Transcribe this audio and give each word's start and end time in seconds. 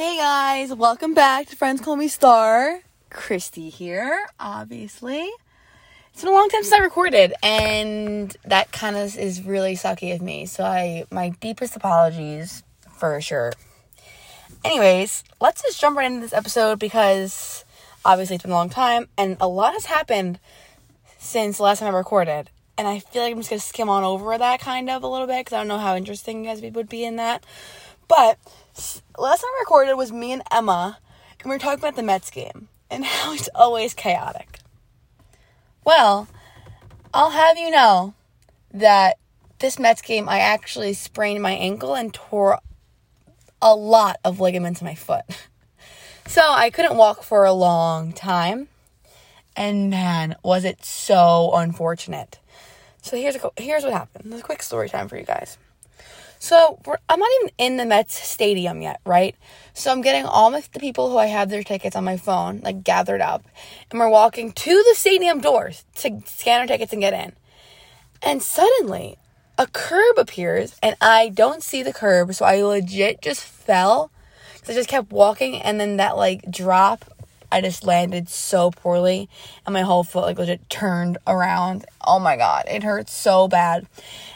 Hey 0.00 0.16
guys, 0.16 0.72
welcome 0.72 1.12
back 1.12 1.48
to 1.48 1.56
Friends 1.56 1.82
Call 1.82 1.94
Me 1.94 2.08
Star. 2.08 2.80
Christy 3.10 3.68
here, 3.68 4.26
obviously. 4.40 5.30
It's 6.10 6.22
been 6.22 6.32
a 6.32 6.34
long 6.34 6.48
time 6.48 6.62
since 6.62 6.72
I 6.72 6.78
recorded, 6.78 7.34
and 7.42 8.34
that 8.46 8.72
kind 8.72 8.96
of 8.96 9.18
is 9.18 9.44
really 9.44 9.74
sucky 9.74 10.14
of 10.14 10.22
me. 10.22 10.46
So 10.46 10.64
I, 10.64 11.04
my 11.10 11.34
deepest 11.40 11.76
apologies 11.76 12.62
for 12.96 13.20
sure. 13.20 13.52
Anyways, 14.64 15.22
let's 15.38 15.60
just 15.60 15.78
jump 15.78 15.98
right 15.98 16.06
into 16.06 16.20
this 16.20 16.32
episode 16.32 16.78
because 16.78 17.66
obviously 18.02 18.36
it's 18.36 18.42
been 18.42 18.52
a 18.52 18.54
long 18.54 18.70
time, 18.70 19.06
and 19.18 19.36
a 19.38 19.48
lot 19.48 19.74
has 19.74 19.84
happened 19.84 20.38
since 21.18 21.58
the 21.58 21.64
last 21.64 21.80
time 21.80 21.94
I 21.94 21.98
recorded. 21.98 22.48
And 22.78 22.88
I 22.88 23.00
feel 23.00 23.22
like 23.22 23.32
I'm 23.32 23.40
just 23.40 23.50
gonna 23.50 23.60
skim 23.60 23.90
on 23.90 24.04
over 24.04 24.38
that 24.38 24.60
kind 24.60 24.88
of 24.88 25.02
a 25.02 25.08
little 25.08 25.26
bit 25.26 25.44
because 25.44 25.52
I 25.52 25.58
don't 25.58 25.68
know 25.68 25.76
how 25.76 25.94
interesting 25.94 26.42
you 26.42 26.50
guys 26.50 26.62
would 26.62 26.88
be 26.88 27.04
in 27.04 27.16
that. 27.16 27.44
But 28.08 28.38
last 29.18 29.40
time 29.40 29.48
I 29.48 29.60
recorded 29.60 29.94
was 29.94 30.12
me 30.12 30.32
and 30.32 30.42
Emma, 30.50 30.98
and 31.40 31.50
we 31.50 31.54
were 31.54 31.58
talking 31.58 31.78
about 31.78 31.96
the 31.96 32.02
Mets 32.02 32.30
game 32.30 32.68
and 32.90 33.04
how 33.06 33.32
it's 33.32 33.48
always 33.54 33.94
chaotic. 33.94 34.60
Well, 35.84 36.28
I'll 37.12 37.30
have 37.30 37.58
you 37.58 37.70
know 37.70 38.14
that 38.72 39.18
this 39.58 39.78
Mets 39.78 40.02
game, 40.02 40.28
I 40.28 40.40
actually 40.40 40.92
sprained 40.94 41.42
my 41.42 41.52
ankle 41.52 41.94
and 41.94 42.12
tore 42.12 42.58
a 43.60 43.74
lot 43.74 44.18
of 44.24 44.40
ligaments 44.40 44.80
in 44.80 44.86
my 44.86 44.94
foot. 44.94 45.24
So 46.26 46.42
I 46.48 46.70
couldn't 46.70 46.96
walk 46.96 47.24
for 47.24 47.44
a 47.44 47.52
long 47.52 48.12
time. 48.12 48.68
And 49.56 49.90
man, 49.90 50.36
was 50.44 50.64
it 50.64 50.84
so 50.84 51.50
unfortunate. 51.54 52.38
So 53.02 53.16
here's 53.16 53.34
a, 53.34 53.50
here's 53.56 53.82
what 53.82 53.92
happened. 53.92 54.30
There's 54.30 54.40
a 54.40 54.44
quick 54.44 54.62
story 54.62 54.88
time 54.88 55.08
for 55.08 55.16
you 55.16 55.24
guys. 55.24 55.58
So 56.42 56.80
I'm 57.06 57.20
not 57.20 57.28
even 57.42 57.52
in 57.58 57.76
the 57.76 57.84
Mets 57.84 58.14
stadium 58.14 58.80
yet, 58.80 59.02
right? 59.04 59.36
So 59.74 59.92
I'm 59.92 60.00
getting 60.00 60.24
all 60.24 60.54
of 60.54 60.72
the 60.72 60.80
people 60.80 61.10
who 61.10 61.18
I 61.18 61.26
have 61.26 61.50
their 61.50 61.62
tickets 61.62 61.94
on 61.94 62.02
my 62.02 62.16
phone, 62.16 62.60
like 62.64 62.82
gathered 62.82 63.20
up, 63.20 63.44
and 63.90 64.00
we're 64.00 64.08
walking 64.08 64.50
to 64.50 64.70
the 64.70 64.94
stadium 64.96 65.40
doors 65.42 65.84
to 65.96 66.22
scan 66.24 66.62
our 66.62 66.66
tickets 66.66 66.94
and 66.94 67.02
get 67.02 67.12
in. 67.12 67.34
And 68.22 68.42
suddenly, 68.42 69.18
a 69.58 69.66
curb 69.66 70.16
appears, 70.16 70.76
and 70.82 70.96
I 70.98 71.28
don't 71.28 71.62
see 71.62 71.82
the 71.82 71.92
curb, 71.92 72.32
so 72.32 72.46
I 72.46 72.62
legit 72.62 73.20
just 73.20 73.42
fell. 73.42 74.10
Cause 74.60 74.70
I 74.70 74.74
just 74.74 74.88
kept 74.88 75.12
walking, 75.12 75.56
and 75.60 75.78
then 75.78 75.98
that 75.98 76.16
like 76.16 76.50
drop 76.50 77.04
I 77.52 77.60
just 77.60 77.84
landed 77.84 78.28
so 78.28 78.70
poorly 78.70 79.28
and 79.66 79.72
my 79.72 79.82
whole 79.82 80.04
foot 80.04 80.24
like 80.24 80.38
legit 80.38 80.68
turned 80.70 81.18
around. 81.26 81.84
Oh 82.00 82.18
my 82.18 82.36
god, 82.36 82.66
it 82.68 82.82
hurt 82.82 83.08
so 83.08 83.48
bad. 83.48 83.86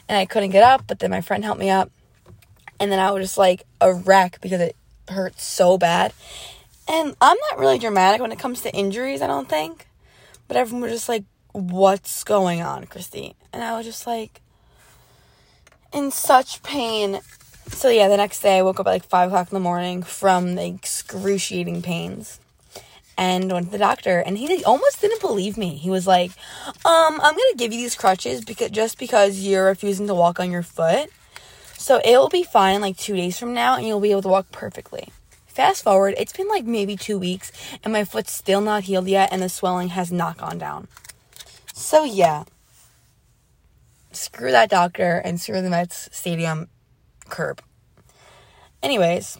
And 0.08 0.18
I 0.18 0.26
couldn't 0.26 0.50
get 0.50 0.62
up, 0.62 0.84
but 0.86 0.98
then 0.98 1.10
my 1.10 1.20
friend 1.20 1.44
helped 1.44 1.60
me 1.60 1.70
up. 1.70 1.90
And 2.80 2.90
then 2.90 2.98
I 2.98 3.10
was 3.12 3.22
just 3.22 3.38
like 3.38 3.64
a 3.80 3.94
wreck 3.94 4.40
because 4.40 4.60
it 4.60 4.76
hurt 5.08 5.40
so 5.40 5.78
bad. 5.78 6.12
And 6.88 7.14
I'm 7.20 7.36
not 7.50 7.58
really 7.58 7.78
dramatic 7.78 8.20
when 8.20 8.32
it 8.32 8.38
comes 8.38 8.62
to 8.62 8.74
injuries, 8.74 9.22
I 9.22 9.26
don't 9.26 9.48
think. 9.48 9.86
But 10.48 10.56
everyone 10.56 10.82
was 10.82 10.92
just 10.92 11.08
like, 11.08 11.24
What's 11.52 12.24
going 12.24 12.62
on, 12.62 12.86
Christy? 12.86 13.36
And 13.52 13.62
I 13.62 13.76
was 13.76 13.86
just 13.86 14.08
like 14.08 14.40
in 15.92 16.10
such 16.10 16.64
pain. 16.64 17.20
So 17.68 17.88
yeah, 17.88 18.08
the 18.08 18.16
next 18.16 18.40
day 18.40 18.58
I 18.58 18.62
woke 18.62 18.80
up 18.80 18.88
at 18.88 18.90
like 18.90 19.04
five 19.04 19.28
o'clock 19.28 19.52
in 19.52 19.54
the 19.54 19.60
morning 19.60 20.02
from 20.02 20.56
the 20.56 20.66
excruciating 20.66 21.80
pains 21.80 22.40
and 23.16 23.50
went 23.50 23.66
to 23.66 23.72
the 23.72 23.78
doctor 23.78 24.18
and 24.20 24.36
he 24.36 24.64
almost 24.64 25.00
didn't 25.00 25.20
believe 25.20 25.56
me. 25.56 25.76
He 25.76 25.90
was 25.90 26.06
like 26.06 26.30
um 26.84 27.20
i'm 27.20 27.32
gonna 27.32 27.56
give 27.56 27.72
you 27.72 27.80
these 27.80 27.94
crutches 27.94 28.44
because 28.44 28.70
just 28.70 28.98
because 28.98 29.40
you're 29.40 29.66
refusing 29.66 30.06
to 30.06 30.14
walk 30.14 30.40
on 30.40 30.50
your 30.50 30.62
foot. 30.62 31.10
So 31.76 32.00
it 32.04 32.16
will 32.16 32.28
be 32.28 32.42
fine 32.42 32.80
like 32.80 32.96
two 32.96 33.14
days 33.14 33.38
from 33.38 33.54
now 33.54 33.76
and 33.76 33.86
you'll 33.86 34.00
be 34.00 34.10
able 34.10 34.22
to 34.22 34.28
walk 34.28 34.50
perfectly. 34.50 35.08
Fast 35.46 35.82
forward 35.84 36.14
it's 36.16 36.32
been 36.32 36.48
like 36.48 36.64
maybe 36.64 36.96
two 36.96 37.18
weeks 37.18 37.52
and 37.82 37.92
my 37.92 38.04
foot's 38.04 38.32
still 38.32 38.60
not 38.60 38.84
healed 38.84 39.08
yet 39.08 39.30
and 39.32 39.42
the 39.42 39.48
swelling 39.48 39.88
has 39.88 40.10
not 40.10 40.38
gone 40.38 40.58
down. 40.58 40.88
So 41.72 42.04
yeah. 42.04 42.44
Screw 44.12 44.52
that 44.52 44.70
doctor 44.70 45.20
and 45.24 45.40
screw 45.40 45.60
the 45.60 45.70
mets 45.70 46.08
stadium 46.12 46.68
curb. 47.28 47.60
Anyways 48.82 49.38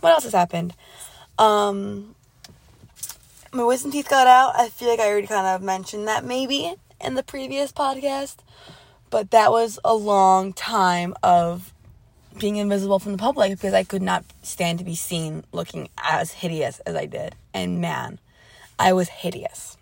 what 0.00 0.12
else 0.12 0.24
has 0.24 0.32
happened? 0.32 0.74
Um 1.38 2.15
my 3.56 3.64
wisdom 3.64 3.90
teeth 3.90 4.08
got 4.08 4.26
out. 4.26 4.52
I 4.54 4.68
feel 4.68 4.88
like 4.88 5.00
I 5.00 5.08
already 5.08 5.26
kind 5.26 5.46
of 5.46 5.62
mentioned 5.62 6.06
that 6.08 6.24
maybe 6.24 6.74
in 7.00 7.14
the 7.14 7.22
previous 7.22 7.72
podcast, 7.72 8.36
but 9.08 9.30
that 9.30 9.50
was 9.50 9.78
a 9.84 9.94
long 9.94 10.52
time 10.52 11.14
of 11.22 11.72
being 12.38 12.56
invisible 12.56 12.98
from 12.98 13.12
the 13.12 13.18
public 13.18 13.52
because 13.52 13.72
I 13.72 13.82
could 13.82 14.02
not 14.02 14.24
stand 14.42 14.78
to 14.78 14.84
be 14.84 14.94
seen 14.94 15.42
looking 15.52 15.88
as 15.96 16.32
hideous 16.32 16.80
as 16.80 16.94
I 16.94 17.06
did. 17.06 17.34
And 17.54 17.80
man, 17.80 18.20
I 18.78 18.92
was 18.92 19.08
hideous. 19.08 19.78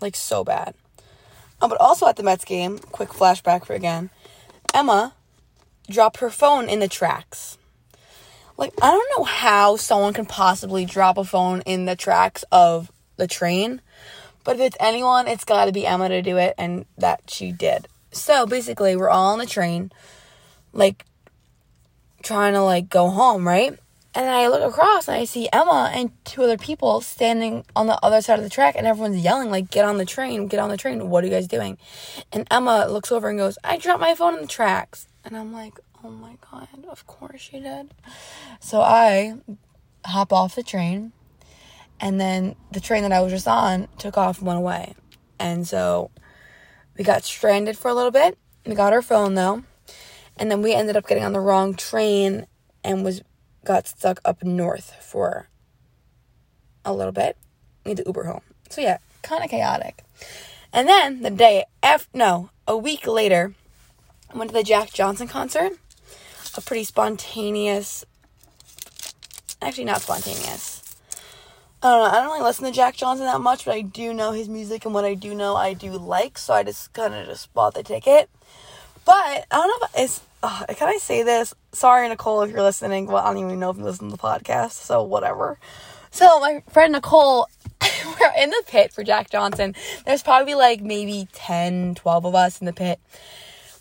Like 0.00 0.16
so 0.16 0.42
bad. 0.42 0.74
Oh, 1.62 1.68
but 1.68 1.80
also 1.80 2.06
at 2.06 2.16
the 2.16 2.24
Mets 2.24 2.44
game, 2.44 2.78
quick 2.78 3.10
flashback 3.10 3.66
for 3.66 3.74
again, 3.74 4.10
Emma 4.74 5.14
dropped 5.88 6.18
her 6.18 6.30
phone 6.30 6.68
in 6.68 6.80
the 6.80 6.88
tracks. 6.88 7.56
Like, 8.58 8.74
I 8.82 8.90
don't 8.90 9.10
know 9.16 9.24
how 9.24 9.76
someone 9.76 10.12
can 10.12 10.26
possibly 10.26 10.84
drop 10.84 11.16
a 11.16 11.24
phone 11.24 11.62
in 11.62 11.84
the 11.84 11.94
tracks 11.94 12.44
of 12.50 12.90
the 13.16 13.28
train, 13.28 13.80
but 14.42 14.56
if 14.56 14.62
it's 14.62 14.76
anyone, 14.80 15.28
it's 15.28 15.44
got 15.44 15.66
to 15.66 15.72
be 15.72 15.86
Emma 15.86 16.08
to 16.08 16.20
do 16.22 16.36
it, 16.36 16.54
and 16.58 16.84
that 16.98 17.22
she 17.28 17.52
did. 17.52 17.86
So 18.10 18.46
basically, 18.46 18.96
we're 18.96 19.10
all 19.10 19.32
on 19.32 19.38
the 19.38 19.46
train, 19.46 19.92
like, 20.72 21.04
trying 22.24 22.54
to, 22.54 22.62
like, 22.62 22.88
go 22.88 23.10
home, 23.10 23.46
right? 23.46 23.78
And 24.14 24.28
I 24.28 24.48
look 24.48 24.62
across 24.62 25.06
and 25.06 25.16
I 25.16 25.26
see 25.26 25.48
Emma 25.52 25.92
and 25.94 26.10
two 26.24 26.42
other 26.42 26.56
people 26.56 27.00
standing 27.00 27.64
on 27.76 27.86
the 27.86 28.04
other 28.04 28.20
side 28.20 28.38
of 28.38 28.44
the 28.44 28.50
track, 28.50 28.74
and 28.76 28.88
everyone's 28.88 29.22
yelling, 29.22 29.52
like, 29.52 29.70
get 29.70 29.84
on 29.84 29.98
the 29.98 30.04
train, 30.04 30.48
get 30.48 30.58
on 30.58 30.70
the 30.70 30.76
train, 30.76 31.08
what 31.10 31.22
are 31.22 31.28
you 31.28 31.32
guys 31.32 31.46
doing? 31.46 31.78
And 32.32 32.44
Emma 32.50 32.86
looks 32.88 33.12
over 33.12 33.28
and 33.28 33.38
goes, 33.38 33.56
I 33.62 33.76
dropped 33.76 34.00
my 34.00 34.16
phone 34.16 34.34
in 34.34 34.40
the 34.40 34.48
tracks. 34.48 35.06
And 35.24 35.36
I'm 35.36 35.52
like, 35.52 35.74
Oh 36.04 36.10
my 36.10 36.36
god, 36.50 36.68
of 36.88 37.06
course 37.06 37.40
she 37.40 37.58
did. 37.60 37.92
So 38.60 38.80
I 38.80 39.34
hop 40.04 40.32
off 40.32 40.54
the 40.54 40.62
train, 40.62 41.12
and 42.00 42.20
then 42.20 42.54
the 42.70 42.80
train 42.80 43.02
that 43.02 43.12
I 43.12 43.20
was 43.20 43.32
just 43.32 43.48
on 43.48 43.88
took 43.98 44.16
off 44.16 44.38
and 44.38 44.46
went 44.46 44.58
away. 44.58 44.94
And 45.40 45.66
so 45.66 46.10
we 46.96 47.04
got 47.04 47.24
stranded 47.24 47.76
for 47.76 47.88
a 47.88 47.94
little 47.94 48.12
bit. 48.12 48.38
We 48.64 48.74
got 48.74 48.92
our 48.92 49.02
phone 49.02 49.34
though, 49.34 49.64
and 50.36 50.50
then 50.50 50.62
we 50.62 50.72
ended 50.72 50.96
up 50.96 51.08
getting 51.08 51.24
on 51.24 51.32
the 51.32 51.40
wrong 51.40 51.74
train 51.74 52.46
and 52.84 53.04
was 53.04 53.22
got 53.64 53.88
stuck 53.88 54.20
up 54.24 54.44
north 54.44 54.94
for 55.00 55.48
a 56.84 56.92
little 56.92 57.12
bit. 57.12 57.36
Had 57.84 57.96
to 57.96 58.04
Uber 58.06 58.24
home. 58.24 58.42
So 58.70 58.80
yeah, 58.80 58.98
kind 59.22 59.42
of 59.42 59.50
chaotic. 59.50 60.04
And 60.72 60.86
then 60.86 61.22
the 61.22 61.30
day 61.30 61.64
after, 61.82 62.16
no, 62.16 62.50
a 62.66 62.76
week 62.76 63.06
later, 63.06 63.54
I 64.32 64.36
went 64.36 64.50
to 64.50 64.54
the 64.54 64.62
Jack 64.62 64.92
Johnson 64.92 65.26
concert 65.26 65.72
a 66.58 66.60
pretty 66.60 66.84
spontaneous, 66.84 68.04
actually 69.62 69.84
not 69.84 70.02
spontaneous. 70.02 70.82
I 71.80 71.90
don't 71.90 72.00
know. 72.00 72.18
I 72.18 72.20
don't 72.20 72.32
really 72.32 72.42
listen 72.42 72.64
to 72.64 72.72
Jack 72.72 72.96
Johnson 72.96 73.26
that 73.26 73.40
much, 73.40 73.64
but 73.64 73.74
I 73.74 73.82
do 73.82 74.12
know 74.12 74.32
his 74.32 74.48
music, 74.48 74.84
and 74.84 74.92
what 74.92 75.04
I 75.04 75.14
do 75.14 75.34
know, 75.34 75.54
I 75.54 75.74
do 75.74 75.92
like. 75.92 76.36
So 76.36 76.52
I 76.52 76.64
just 76.64 76.92
kind 76.92 77.14
of 77.14 77.26
just 77.26 77.54
bought 77.54 77.74
the 77.74 77.84
ticket. 77.84 78.28
But 79.04 79.14
I 79.14 79.44
don't 79.50 79.68
know 79.68 79.86
if 79.86 79.90
it's. 79.94 80.20
Can 80.78 80.88
I 80.88 80.98
say 80.98 81.22
this? 81.22 81.54
Sorry, 81.72 82.08
Nicole, 82.08 82.42
if 82.42 82.50
you're 82.50 82.62
listening. 82.62 83.06
Well, 83.06 83.24
I 83.24 83.32
don't 83.32 83.44
even 83.44 83.60
know 83.60 83.70
if 83.70 83.76
you 83.76 83.84
listen 83.84 84.10
to 84.10 84.16
the 84.16 84.22
podcast, 84.22 84.72
so 84.72 85.02
whatever. 85.04 85.58
So 86.10 86.40
my 86.40 86.62
friend 86.70 86.92
Nicole, 86.92 87.48
we're 87.82 88.32
in 88.36 88.50
the 88.50 88.64
pit 88.66 88.92
for 88.92 89.04
Jack 89.04 89.30
Johnson. 89.30 89.76
There's 90.04 90.22
probably 90.22 90.56
like 90.56 90.80
maybe 90.80 91.28
10, 91.32 91.94
12 91.94 92.24
of 92.24 92.34
us 92.34 92.60
in 92.60 92.66
the 92.66 92.72
pit 92.72 92.98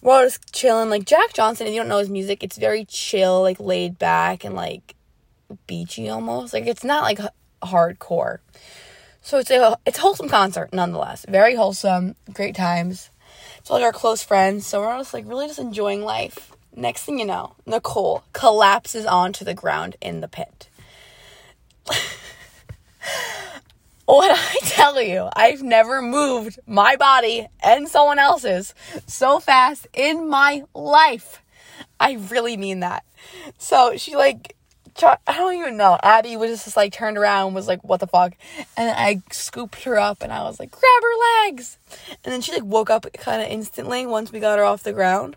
all 0.04 0.24
just 0.24 0.54
chilling. 0.54 0.90
Like 0.90 1.06
Jack 1.06 1.34
Johnson, 1.34 1.68
if 1.68 1.74
you 1.74 1.80
don't 1.80 1.90
know 1.90 2.00
his 2.00 2.10
music, 2.10 2.44
it's 2.44 2.58
very 2.58 2.86
chill, 2.86 3.42
like 3.42 3.60
laid 3.60 3.98
back 4.00 4.44
and 4.44 4.56
like 4.56 4.96
beachy 5.66 6.10
almost. 6.10 6.54
Like 6.54 6.68
it's 6.68 6.84
not 6.84 7.04
like 7.04 7.20
hardcore. 7.62 8.40
So 9.22 9.40
it's 9.40 9.52
a 9.52 9.78
it's 9.86 9.98
a 9.98 10.02
wholesome 10.02 10.30
concert 10.30 10.74
nonetheless. 10.74 11.26
Very 11.28 11.56
wholesome, 11.56 12.16
great 12.34 12.56
times. 12.56 13.10
It's 13.58 13.70
all 13.70 13.84
our 13.84 13.92
close 13.92 14.24
friends, 14.24 14.66
so 14.66 14.80
we're 14.80 14.90
all 14.90 15.00
just 15.00 15.14
like 15.14 15.28
really 15.28 15.48
just 15.48 15.60
enjoying 15.60 16.04
life. 16.04 16.54
Next 16.76 17.04
thing 17.04 17.20
you 17.20 17.26
know, 17.26 17.56
Nicole 17.66 18.24
collapses 18.34 19.06
onto 19.06 19.44
the 19.44 19.54
ground 19.54 19.98
in 20.00 20.22
the 20.22 20.28
pit. 20.28 20.70
what 24.08 24.32
I 24.36 24.56
tell 24.64 25.02
you, 25.02 25.30
I've 25.36 25.62
never 25.62 26.02
moved 26.02 26.60
my 26.66 26.96
body 26.96 27.46
and 27.64 27.88
someone 27.88 28.20
else's 28.20 28.74
so 29.06 29.40
fast 29.40 29.88
in 29.94 30.30
my 30.30 30.64
life. 30.74 31.44
I 32.00 32.14
really 32.14 32.58
mean 32.58 32.80
that. 32.80 33.04
So 33.58 33.98
she 33.98 34.16
like, 34.16 34.56
I 35.04 35.18
don't 35.28 35.56
even 35.56 35.78
know. 35.78 36.00
Abby 36.02 36.38
was 36.38 36.64
just 36.64 36.76
like 36.76 36.92
turned 36.92 37.18
around 37.18 37.54
was 37.54 37.68
like, 37.68 37.84
what 37.84 38.00
the 38.00 38.08
fuck? 38.08 38.34
And 38.76 38.90
I 38.90 39.22
scooped 39.32 39.84
her 39.84 40.00
up 40.00 40.24
and 40.24 40.32
I 40.32 40.44
was 40.44 40.60
like, 40.60 40.72
grab 40.72 40.82
her 40.84 41.46
legs. 41.46 41.78
And 42.24 42.34
then 42.34 42.42
she 42.42 42.52
like 42.52 42.64
woke 42.64 42.90
up 42.90 43.06
kind 43.14 43.42
of 43.42 43.50
instantly 43.50 44.06
once 44.08 44.32
we 44.32 44.40
got 44.40 44.58
her 44.58 44.66
off 44.66 44.84
the 44.84 44.94
ground. 44.94 45.36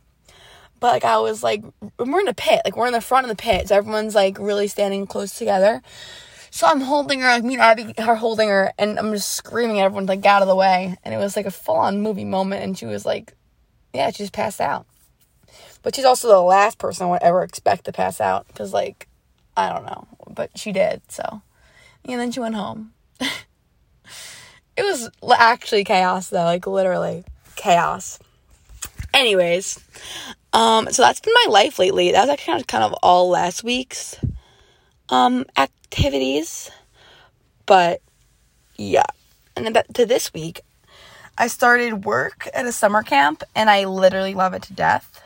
but 0.81 0.93
like 0.95 1.05
I 1.05 1.19
was 1.19 1.43
like, 1.43 1.63
we're 1.99 2.21
in 2.21 2.29
a 2.29 2.35
pit, 2.35 2.63
like 2.65 2.77
we're 2.77 2.87
in 2.87 2.93
the 2.95 3.01
front 3.01 3.25
of 3.25 3.29
the 3.29 3.41
pit, 3.41 3.69
so 3.69 3.77
everyone's 3.77 4.15
like 4.15 4.39
really 4.39 4.67
standing 4.67 5.07
close 5.07 5.35
together. 5.35 5.83
So 6.51 6.67
I'm 6.67 6.81
holding 6.81 7.21
her, 7.21 7.29
like 7.29 7.45
me 7.45 7.55
and 7.55 7.63
Abby 7.63 7.95
are 7.99 8.17
holding 8.17 8.49
her, 8.49 8.73
and 8.77 8.99
I'm 8.99 9.13
just 9.13 9.35
screaming 9.35 9.79
at 9.79 9.85
everyone 9.85 10.07
like 10.07 10.21
get 10.21 10.31
out 10.37 10.43
of 10.43 10.49
the 10.49 10.57
way, 10.57 10.97
and 11.05 11.15
it 11.15 11.19
was 11.19 11.37
like 11.37 11.47
a 11.47 11.51
full 11.51 11.77
on 11.77 12.03
movie 12.03 12.25
moment, 12.25 12.65
and 12.65 12.77
she 12.77 12.87
was 12.87 13.07
like, 13.07 13.35
yeah, 13.95 14.11
she 14.11 14.25
just 14.25 14.33
passed 14.33 14.61
out. 14.61 14.87
But 15.83 15.95
she's 15.95 16.05
also 16.05 16.29
the 16.29 16.41
last 16.41 16.79
person 16.79 17.07
I 17.07 17.11
would 17.11 17.23
ever 17.23 17.43
expect 17.43 17.85
to 17.85 17.93
pass 17.93 18.21
out, 18.21 18.49
because 18.49 18.73
like, 18.73 19.07
I 19.57 19.73
don't 19.73 19.87
know, 19.87 20.09
but 20.29 20.51
she 20.59 20.73
did. 20.73 21.03
So, 21.09 21.43
and 22.05 22.21
then 22.21 22.33
she 22.33 22.41
went 22.41 22.57
home. 22.57 22.93
it 23.21 23.31
was 24.79 25.09
actually 25.39 25.85
chaos 25.85 26.31
though, 26.31 26.45
like 26.45 26.67
literally 26.67 27.25
chaos. 27.55 28.19
Anyways, 29.15 29.79
um, 30.53 30.89
so 30.91 31.03
that's 31.03 31.21
been 31.21 31.35
my 31.47 31.53
life 31.53 31.79
lately. 31.79 32.11
That 32.11 32.23
was 32.23 32.31
actually 32.31 32.53
kind 32.53 32.61
of, 32.61 32.67
kind 32.67 32.85
of 32.85 32.93
all 33.03 33.29
last 33.29 33.63
week's 33.63 34.17
um 35.09 35.45
activities. 35.91 36.71
But 37.67 38.01
yeah. 38.77 39.07
And 39.57 39.67
then 39.67 39.83
to 39.95 40.07
this 40.07 40.33
week, 40.33 40.61
I 41.37 41.49
started 41.49 42.05
work 42.05 42.49
at 42.55 42.67
a 42.67 42.73
summer 42.73 43.03
camp 43.03 43.43
and 43.55 43.69
I 43.69 43.85
literally 43.85 44.35
love 44.35 44.55
it 44.55 44.63
to 44.63 44.73
death. 44.73 45.23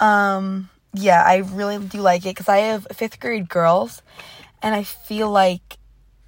Um 0.00 0.70
yeah, 0.92 1.24
I 1.26 1.38
really 1.38 1.78
do 1.78 1.98
like 1.98 2.24
it 2.24 2.36
cuz 2.36 2.48
I 2.48 2.58
have 2.58 2.86
5th 2.92 3.18
grade 3.18 3.48
girls 3.48 4.02
and 4.62 4.74
I 4.74 4.84
feel 4.84 5.30
like 5.30 5.78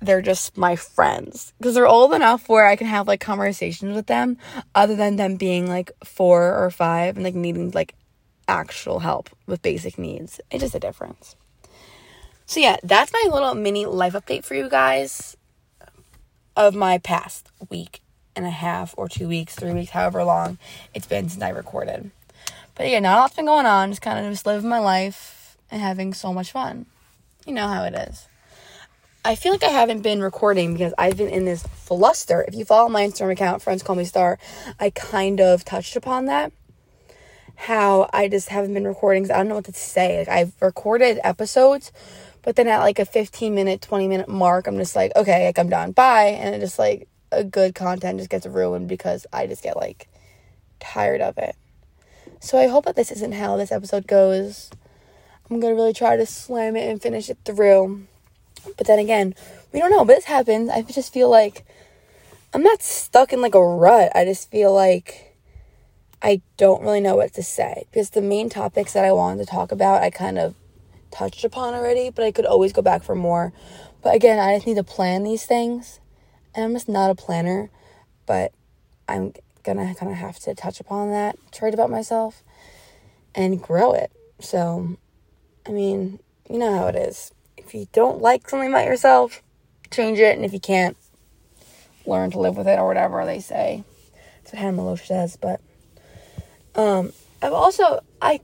they're 0.01 0.23
just 0.23 0.57
my 0.57 0.77
friends 0.77 1.53
because 1.59 1.75
they're 1.75 1.87
old 1.87 2.13
enough 2.13 2.49
where 2.49 2.67
I 2.67 2.77
can 2.77 2.87
have 2.87 3.07
like 3.07 3.21
conversations 3.21 3.95
with 3.95 4.07
them 4.07 4.37
other 4.75 4.97
than 4.97 5.17
them 5.17 5.37
being 5.37 5.69
like 5.69 5.91
4 6.05 6.65
or 6.65 6.71
5 6.71 7.17
and 7.17 7.25
like 7.25 7.35
needing 7.35 7.71
like 7.71 7.95
actual 8.49 9.01
help 9.01 9.31
with 9.47 9.63
basic 9.63 9.99
needs. 9.99 10.41
It's 10.51 10.63
just 10.63 10.75
a 10.75 10.81
difference. 10.81 11.37
So, 12.47 12.61
yeah, 12.61 12.77
that's 12.83 13.13
my 13.13 13.25
little 13.31 13.55
mini 13.55 13.87
life 13.87 14.13
update 14.13 14.45
for 14.45 14.55
you 14.55 14.69
guys 14.69 15.37
of 16.57 16.75
my 16.75 16.99
past 16.99 17.51
week 17.69 18.01
and 18.37 18.47
a 18.47 18.51
half 18.51 18.95
or 18.97 19.09
two 19.09 19.27
weeks, 19.27 19.57
three 19.57 19.73
weeks, 19.73 19.91
however 19.91 20.23
long 20.23 20.59
it's 20.95 21.07
been 21.07 21.29
since 21.29 21.43
I 21.43 21.49
recorded. 21.49 22.11
But 22.77 22.89
yeah, 22.89 23.01
not 23.01 23.19
a 23.19 23.21
lot's 23.23 23.35
been 23.35 23.47
going 23.47 23.67
on. 23.67 23.91
Just 23.91 24.03
kind 24.03 24.25
of 24.25 24.33
just 24.33 24.47
living 24.47 24.69
my 24.69 24.79
life 24.79 25.57
and 25.71 25.83
having 25.83 26.15
so 26.15 26.33
much 26.33 26.53
fun. 26.53 26.87
You 27.47 27.53
know 27.53 27.67
how 27.67 27.85
it 27.85 27.95
is. 27.95 28.29
I 29.25 29.35
feel 29.35 29.51
like 29.51 29.65
I 29.65 29.71
haven't 29.71 30.03
been 30.03 30.21
recording 30.21 30.73
because 30.75 30.95
I've 30.97 31.17
been 31.17 31.29
in 31.29 31.47
this 31.47 31.65
fluster. 31.65 32.45
If 32.47 32.55
you 32.55 32.65
follow 32.65 32.89
my 32.89 33.03
Instagram 33.03 33.33
account, 33.33 33.61
Friends 33.61 33.83
Call 33.83 33.97
Me 33.97 34.05
Star, 34.05 34.39
I 34.79 34.91
kind 34.91 35.41
of 35.41 35.65
touched 35.65 35.97
upon 35.97 36.27
that 36.27 36.53
how 37.57 38.09
I 38.13 38.29
just 38.29 38.51
haven't 38.51 38.75
been 38.75 38.87
recording 38.87 39.25
I 39.31 39.39
don't 39.39 39.49
know 39.49 39.55
what 39.57 39.65
to 39.65 39.73
say. 39.73 40.19
Like 40.19 40.29
I've 40.29 40.53
recorded 40.61 41.19
episodes, 41.25 41.91
but 42.47 42.55
then 42.55 42.69
at 42.69 42.79
like 42.79 43.01
a 43.01 43.05
15 43.05 43.57
minute, 43.57 43.83
20 43.83 44.07
minute 44.07 44.29
mark, 44.29 44.69
I'm 44.69 44.79
just 44.79 44.95
like, 44.95 45.11
okay, 45.17 45.47
like 45.47 45.59
I'm 45.59 45.69
done. 45.69 45.91
Bye. 45.91 46.27
And 46.27 46.55
it 46.55 46.61
just 46.61 46.79
like 46.79 47.09
a 47.33 47.43
good 47.43 47.75
content 47.75 48.19
just 48.19 48.31
gets 48.31 48.47
ruined 48.47 48.89
because 48.89 49.27
I 49.33 49.49
just 49.49 49.65
get 49.65 49.77
like 49.77 50.09
tired 50.79 51.21
of 51.21 51.39
it. 51.39 51.57
So 52.39 52.57
I 52.57 52.69
hope 52.69 52.85
that 52.85 52.95
this 52.95 53.11
isn't 53.11 53.35
how 53.35 53.57
this 53.57 53.73
episode 53.73 54.07
goes. 54.07 54.71
I'm 55.51 55.59
gonna 55.59 55.75
really 55.75 55.93
try 55.93 56.17
to 56.17 56.25
slam 56.25 56.77
it 56.77 56.89
and 56.89 57.03
finish 57.03 57.29
it 57.29 57.39
through. 57.45 58.07
But 58.77 58.87
then 58.87 59.01
again, 59.01 59.35
we 59.73 59.81
don't 59.81 59.91
know. 59.91 60.05
But 60.05 60.15
this 60.15 60.27
happens. 60.27 60.71
I 60.71 60.83
just 60.83 61.13
feel 61.13 61.29
like 61.29 61.67
I'm 62.55 62.63
not 62.63 62.81
stuck 62.81 63.33
in 63.33 63.41
like 63.41 63.57
a 63.57 63.67
rut. 63.67 64.13
I 64.15 64.25
just 64.25 64.53
feel 64.53 64.73
like 64.73 65.37
I 66.23 66.43
don't 66.59 66.83
really 66.83 67.01
know 67.01 67.17
what 67.17 67.35
to 67.35 67.43
say 67.43 67.87
because 67.91 68.11
the 68.11 68.23
main 68.23 68.49
topics 68.51 68.93
that 68.93 69.05
I 69.05 69.11
wanted 69.11 69.45
to 69.45 69.51
talk 69.51 69.73
about, 69.73 70.05
I 70.05 70.11
kind 70.11 70.39
of 70.39 70.55
touched 71.17 71.45
upon 71.45 71.75
already, 71.75 72.11
but 72.11 72.25
I 72.25 72.31
could 72.31 72.47
always 72.47 72.73
go 72.73 72.83
back 72.83 73.03
for 73.03 73.15
more. 73.15 73.53
But 74.03 74.15
again, 74.15 74.39
I 74.39 74.55
just 74.55 74.67
need 74.67 74.77
to 74.77 74.85
plan 74.85 75.23
these 75.23 75.47
things, 75.47 76.01
and 76.55 76.65
I'm 76.65 76.73
just 76.75 76.89
not 76.89 77.11
a 77.11 77.15
planner, 77.15 77.71
but 78.27 78.53
I'm 79.09 79.33
gonna 79.63 79.95
kind 79.95 80.13
of 80.13 80.19
have 80.19 80.39
to 80.41 80.55
touch 80.55 80.79
upon 80.79 81.11
that 81.11 81.37
trait 81.53 81.75
about 81.75 81.91
myself 81.91 82.43
and 83.35 83.63
grow 83.63 83.93
it. 83.93 84.13
So, 84.41 84.97
I 85.67 85.71
mean, 85.71 86.21
you 86.49 86.59
know 86.59 86.79
how 86.79 86.87
it 86.89 86.97
is. 86.97 87.33
If 87.57 87.75
you 87.75 87.89
don't 87.93 88.21
like 88.21 88.49
something 88.49 88.69
about 88.69 88.85
yourself, 88.85 89.43
change 89.91 90.19
it, 90.19 90.37
and 90.37 90.45
if 90.45 90.53
you 90.53 90.61
can't, 90.61 90.97
learn 92.05 92.31
to 92.31 92.39
live 92.39 92.57
with 92.57 92.69
it 92.69 92.79
or 92.79 92.87
whatever 92.87 93.25
they 93.25 93.41
say. 93.41 93.83
That's 94.39 94.53
what 94.53 94.63
Hannah 94.63 94.81
Meloche 94.81 95.07
says, 95.07 95.37
but 95.37 95.61
um, 96.77 97.13
I've 97.43 97.53
also 97.53 98.01
I 98.21 98.41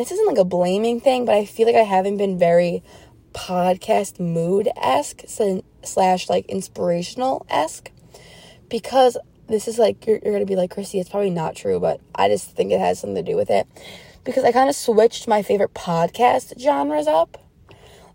this 0.00 0.12
isn't 0.12 0.26
like 0.26 0.38
a 0.38 0.44
blaming 0.44 0.98
thing, 0.98 1.26
but 1.26 1.34
I 1.34 1.44
feel 1.44 1.66
like 1.66 1.76
I 1.76 1.82
haven't 1.82 2.16
been 2.16 2.38
very 2.38 2.82
podcast 3.34 4.18
mood 4.18 4.68
esque 4.76 5.24
slash 5.84 6.28
like 6.28 6.46
inspirational 6.46 7.46
esque 7.48 7.90
because 8.68 9.16
this 9.48 9.68
is 9.68 9.78
like 9.78 10.06
you're, 10.06 10.18
you're 10.24 10.32
gonna 10.32 10.46
be 10.46 10.56
like 10.56 10.70
Christy, 10.70 11.00
it's 11.00 11.10
probably 11.10 11.30
not 11.30 11.54
true, 11.54 11.78
but 11.78 12.00
I 12.14 12.28
just 12.28 12.56
think 12.56 12.72
it 12.72 12.80
has 12.80 12.98
something 12.98 13.22
to 13.22 13.30
do 13.30 13.36
with 13.36 13.50
it 13.50 13.66
because 14.24 14.42
I 14.44 14.52
kind 14.52 14.70
of 14.70 14.74
switched 14.74 15.28
my 15.28 15.42
favorite 15.42 15.74
podcast 15.74 16.58
genres 16.58 17.06
up. 17.06 17.36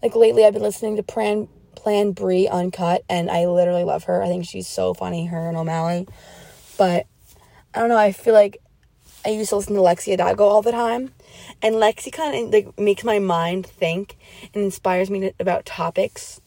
Like 0.01 0.15
lately, 0.15 0.43
I've 0.43 0.53
been 0.53 0.63
listening 0.63 0.95
to 0.95 1.03
Plan 1.03 1.47
Plan 1.75 2.13
Bri 2.13 2.47
Uncut, 2.47 3.03
and 3.07 3.29
I 3.29 3.45
literally 3.45 3.83
love 3.83 4.05
her. 4.05 4.23
I 4.23 4.27
think 4.27 4.45
she's 4.45 4.67
so 4.67 4.95
funny, 4.95 5.27
her 5.27 5.47
and 5.47 5.57
O'Malley. 5.57 6.07
But 6.77 7.05
I 7.73 7.79
don't 7.79 7.89
know. 7.89 7.97
I 7.97 8.11
feel 8.11 8.33
like 8.33 8.57
I 9.25 9.29
used 9.29 9.49
to 9.49 9.55
listen 9.55 9.73
to 9.75 9.81
Lexi 9.81 10.11
Hidalgo 10.11 10.43
all 10.43 10.61
the 10.61 10.71
time. 10.71 11.11
And 11.61 11.75
Lexi 11.75 12.11
kind 12.11 12.35
of 12.35 12.53
like 12.53 12.79
makes 12.79 13.03
my 13.03 13.19
mind 13.19 13.65
think 13.65 14.17
and 14.53 14.63
inspires 14.63 15.09
me 15.09 15.19
to, 15.21 15.33
about 15.39 15.65
topics 15.65 16.41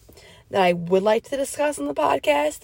that 0.51 0.63
I 0.63 0.73
would 0.73 1.03
like 1.03 1.25
to 1.25 1.37
discuss 1.37 1.79
on 1.79 1.87
the 1.87 1.95
podcast. 1.95 2.61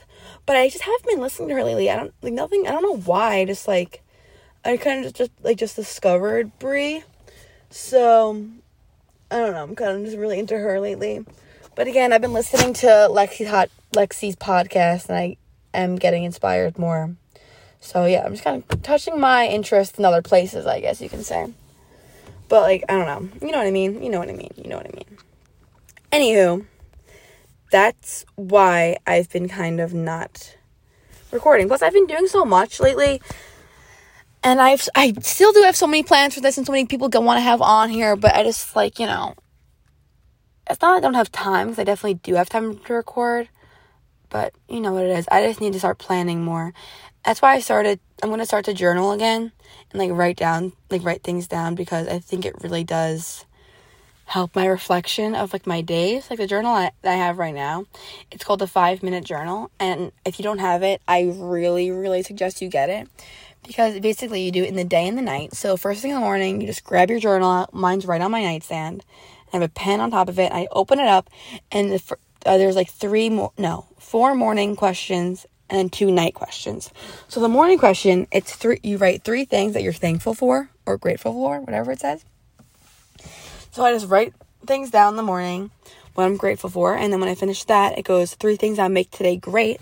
But 0.47 0.57
I 0.57 0.69
just 0.69 0.85
haven't 0.85 1.07
been 1.07 1.21
listening 1.21 1.49
to 1.49 1.55
her 1.55 1.65
lately. 1.65 1.91
I 1.91 1.97
don't 1.97 2.15
like 2.23 2.33
nothing. 2.33 2.67
I 2.67 2.71
don't 2.71 2.83
know 2.83 2.97
why. 2.97 3.37
I 3.39 3.45
just 3.45 3.67
like 3.67 4.03
I 4.65 4.79
kind 4.79 5.05
of 5.05 5.13
just 5.13 5.31
like 5.43 5.59
just 5.59 5.77
discovered 5.77 6.59
Bri, 6.59 7.03
So 7.71 8.47
I 9.31 9.37
don't 9.37 9.53
know. 9.53 9.63
I'm 9.63 9.75
kind 9.75 9.99
of 9.99 10.05
just 10.05 10.17
really 10.17 10.39
into 10.39 10.57
her 10.57 10.81
lately. 10.81 11.25
But 11.75 11.87
again, 11.87 12.13
I've 12.13 12.23
been 12.23 12.33
listening 12.33 12.73
to 12.75 12.87
Lexi 12.87 13.47
Hot 13.47 13.69
Lexi's 13.93 14.37
podcast, 14.37 15.09
and 15.09 15.19
I 15.19 15.37
am 15.75 15.97
getting 15.97 16.25
inspired 16.25 16.79
more. 16.79 17.17
So 17.85 18.07
yeah, 18.07 18.25
I'm 18.25 18.33
just 18.33 18.43
kind 18.43 18.65
of 18.67 18.83
touching 18.83 19.21
my 19.21 19.47
interest 19.47 19.99
in 19.99 20.07
other 20.07 20.23
places, 20.23 20.65
I 20.67 20.81
guess 20.81 21.03
you 21.03 21.11
can 21.11 21.23
say. 21.23 21.53
But 22.49 22.63
like, 22.63 22.83
I 22.89 22.95
don't 22.95 23.07
know. 23.07 23.47
You 23.47 23.53
know 23.53 23.59
what 23.59 23.67
I 23.67 23.71
mean? 23.71 24.03
You 24.03 24.09
know 24.09 24.19
what 24.19 24.31
I 24.31 24.33
mean? 24.33 24.53
You 24.57 24.71
know 24.71 24.79
what 24.79 24.87
I 24.87 24.97
mean? 24.97 25.19
Anywho, 26.11 26.65
that's 27.71 28.25
why 28.37 28.97
I've 29.07 29.29
been 29.29 29.49
kind 29.49 29.81
of 29.81 29.93
not 29.93 30.57
recording. 31.31 31.69
Plus, 31.69 31.83
I've 31.83 31.93
been 31.93 32.07
doing 32.07 32.27
so 32.27 32.47
much 32.47 32.81
lately. 32.81 33.21
And 34.43 34.63
I've 34.63 34.89
I 34.95 35.13
still 35.21 35.53
do 35.53 35.61
have 35.63 35.77
so 35.77 35.87
many 35.87 36.03
plans 36.03 36.35
for 36.35 36.41
this 36.41 36.57
and 36.57 36.67
so 36.67 36.73
many 36.73 36.87
people 36.87 37.11
want 37.13 37.37
to 37.37 37.43
have 37.43 37.61
on 37.61 37.91
here, 37.91 38.17
but 38.17 38.35
I 38.35 38.45
just 38.45 38.75
like, 38.75 38.99
you 38.99 39.07
know, 39.07 39.35
it's 40.71 40.81
not 40.81 40.97
I 40.97 41.01
don't 41.01 41.15
have 41.15 41.31
time 41.31 41.69
because 41.69 41.79
I 41.81 41.85
definitely 41.85 42.15
do 42.15 42.35
have 42.37 42.49
time 42.49 42.79
to 42.79 42.95
record. 42.95 43.51
But 44.31 44.55
you 44.69 44.81
know 44.81 44.93
what 44.93 45.05
it 45.05 45.11
is. 45.11 45.29
I 45.31 45.47
just 45.47 45.61
need 45.61 45.75
to 45.75 45.79
start 45.79 45.99
planning 45.99 46.43
more 46.43 46.73
that's 47.25 47.41
why 47.41 47.55
I 47.55 47.61
started 47.61 48.01
I'm 48.23 48.37
to 48.37 48.47
start 48.47 48.67
to 48.67 48.75
journal 48.75 49.13
again 49.13 49.53
and 49.91 50.01
like 50.01 50.11
write 50.13 50.37
down 50.37 50.73
like 50.91 51.05
write 51.05 51.23
things 51.23 51.49
down 51.49 51.75
because 51.75 52.07
I 52.07 52.19
think 52.19 52.45
it 52.45 52.63
really 52.63 52.85
does 52.85 53.45
help 54.27 54.57
my 54.57 54.67
reflection 54.67 55.35
of 55.35 55.53
like 55.53 55.67
my 55.67 55.83
days. 55.83 56.31
Like 56.31 56.39
the 56.39 56.47
journal 56.47 56.73
I, 56.73 56.91
that 57.03 57.13
I 57.13 57.17
have 57.17 57.39
right 57.39 57.55
now 57.55 57.87
it's 58.31 58.45
called 58.45 58.61
the 58.61 58.67
5 58.67 59.03
minute 59.03 59.25
journal. 59.25 59.71
And 59.81 60.13
if 60.25 60.39
you 60.39 60.43
don't 60.43 60.59
have 60.59 60.83
it 60.83 61.01
I 61.09 61.35
really 61.35 61.91
really 61.91 62.23
suggest 62.23 62.63
you 62.63 62.69
get 62.69 62.91
it 62.91 63.09
because 63.67 63.99
basically 64.01 64.43
you 64.43 64.53
do 64.53 64.63
it 64.63 64.69
in 64.69 64.77
the 64.77 64.85
day 64.85 65.09
and 65.09 65.17
the 65.17 65.23
night. 65.23 65.55
So 65.55 65.77
first 65.77 66.03
thing 66.03 66.11
in 66.11 66.17
the 66.17 66.21
morning 66.21 66.61
you 66.61 66.67
just 66.67 66.85
grab 66.85 67.11
your 67.11 67.21
journal 67.21 67.69
mine's 67.73 68.07
right 68.07 68.21
on 68.21 68.31
my 68.31 68.43
nightstand. 68.43 69.05
I 69.53 69.57
have 69.57 69.63
a 69.63 69.69
pen 69.69 70.01
on 70.01 70.11
top 70.11 70.29
of 70.29 70.39
it. 70.39 70.53
I 70.53 70.69
open 70.73 70.99
it 70.99 71.07
up 71.07 71.31
and 71.73 71.93
the, 71.93 72.17
uh, 72.45 72.59
there's 72.59 72.77
like 72.77 72.91
three 72.91 73.31
more 73.31 73.53
no 73.57 73.87
four 73.99 74.35
morning 74.35 74.77
questions 74.77 75.47
and 75.71 75.93
two 75.93 76.11
night 76.11 76.35
questions. 76.35 76.91
So 77.29 77.41
the 77.41 77.49
morning 77.49 77.79
question, 77.79 78.27
it's 78.33 78.55
three 78.55 78.81
you 78.83 78.99
write 78.99 79.25
three 79.25 79.45
things 79.45 79.75
that 79.75 79.83
you're 79.83 79.93
thankful 79.93 80.35
for 80.35 80.71
or 80.87 80.99
grateful 80.99 81.33
for, 81.33 81.61
whatever 81.61 81.93
it 81.93 82.01
says. 82.01 82.25
So 83.71 83.85
I 83.85 83.93
just 83.93 84.09
write 84.09 84.35
things 84.67 84.91
down 84.91 85.15
in 85.15 85.17
the 85.17 85.23
morning, 85.23 85.71
what 86.15 86.25
I'm 86.25 86.37
grateful 86.37 86.71
for, 86.71 86.95
and 86.95 87.13
then 87.13 87.21
when 87.21 87.29
I 87.29 87.35
finish 87.35 87.65
that, 87.65 87.99
it 87.99 88.05
goes 88.05 88.35
three 88.35 88.57
things 88.57 88.77
that 88.77 88.91
make 88.91 89.11
today 89.11 89.37
great. 89.37 89.81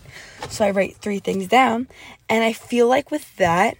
So 0.49 0.65
I 0.65 0.71
write 0.71 0.97
three 0.97 1.19
things 1.19 1.47
down, 1.47 1.89
and 2.29 2.43
I 2.43 2.53
feel 2.53 2.89
like 2.89 3.11
with 3.11 3.37
that, 3.37 3.77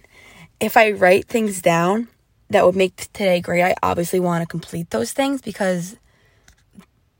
if 0.59 0.77
I 0.77 0.91
write 0.91 1.25
things 1.25 1.61
down 1.61 2.09
that 2.49 2.65
would 2.65 2.75
make 2.75 2.95
today 2.95 3.41
great, 3.41 3.63
I 3.63 3.75
obviously 3.81 4.19
want 4.19 4.43
to 4.43 4.47
complete 4.47 4.91
those 4.91 5.13
things 5.13 5.41
because 5.41 5.97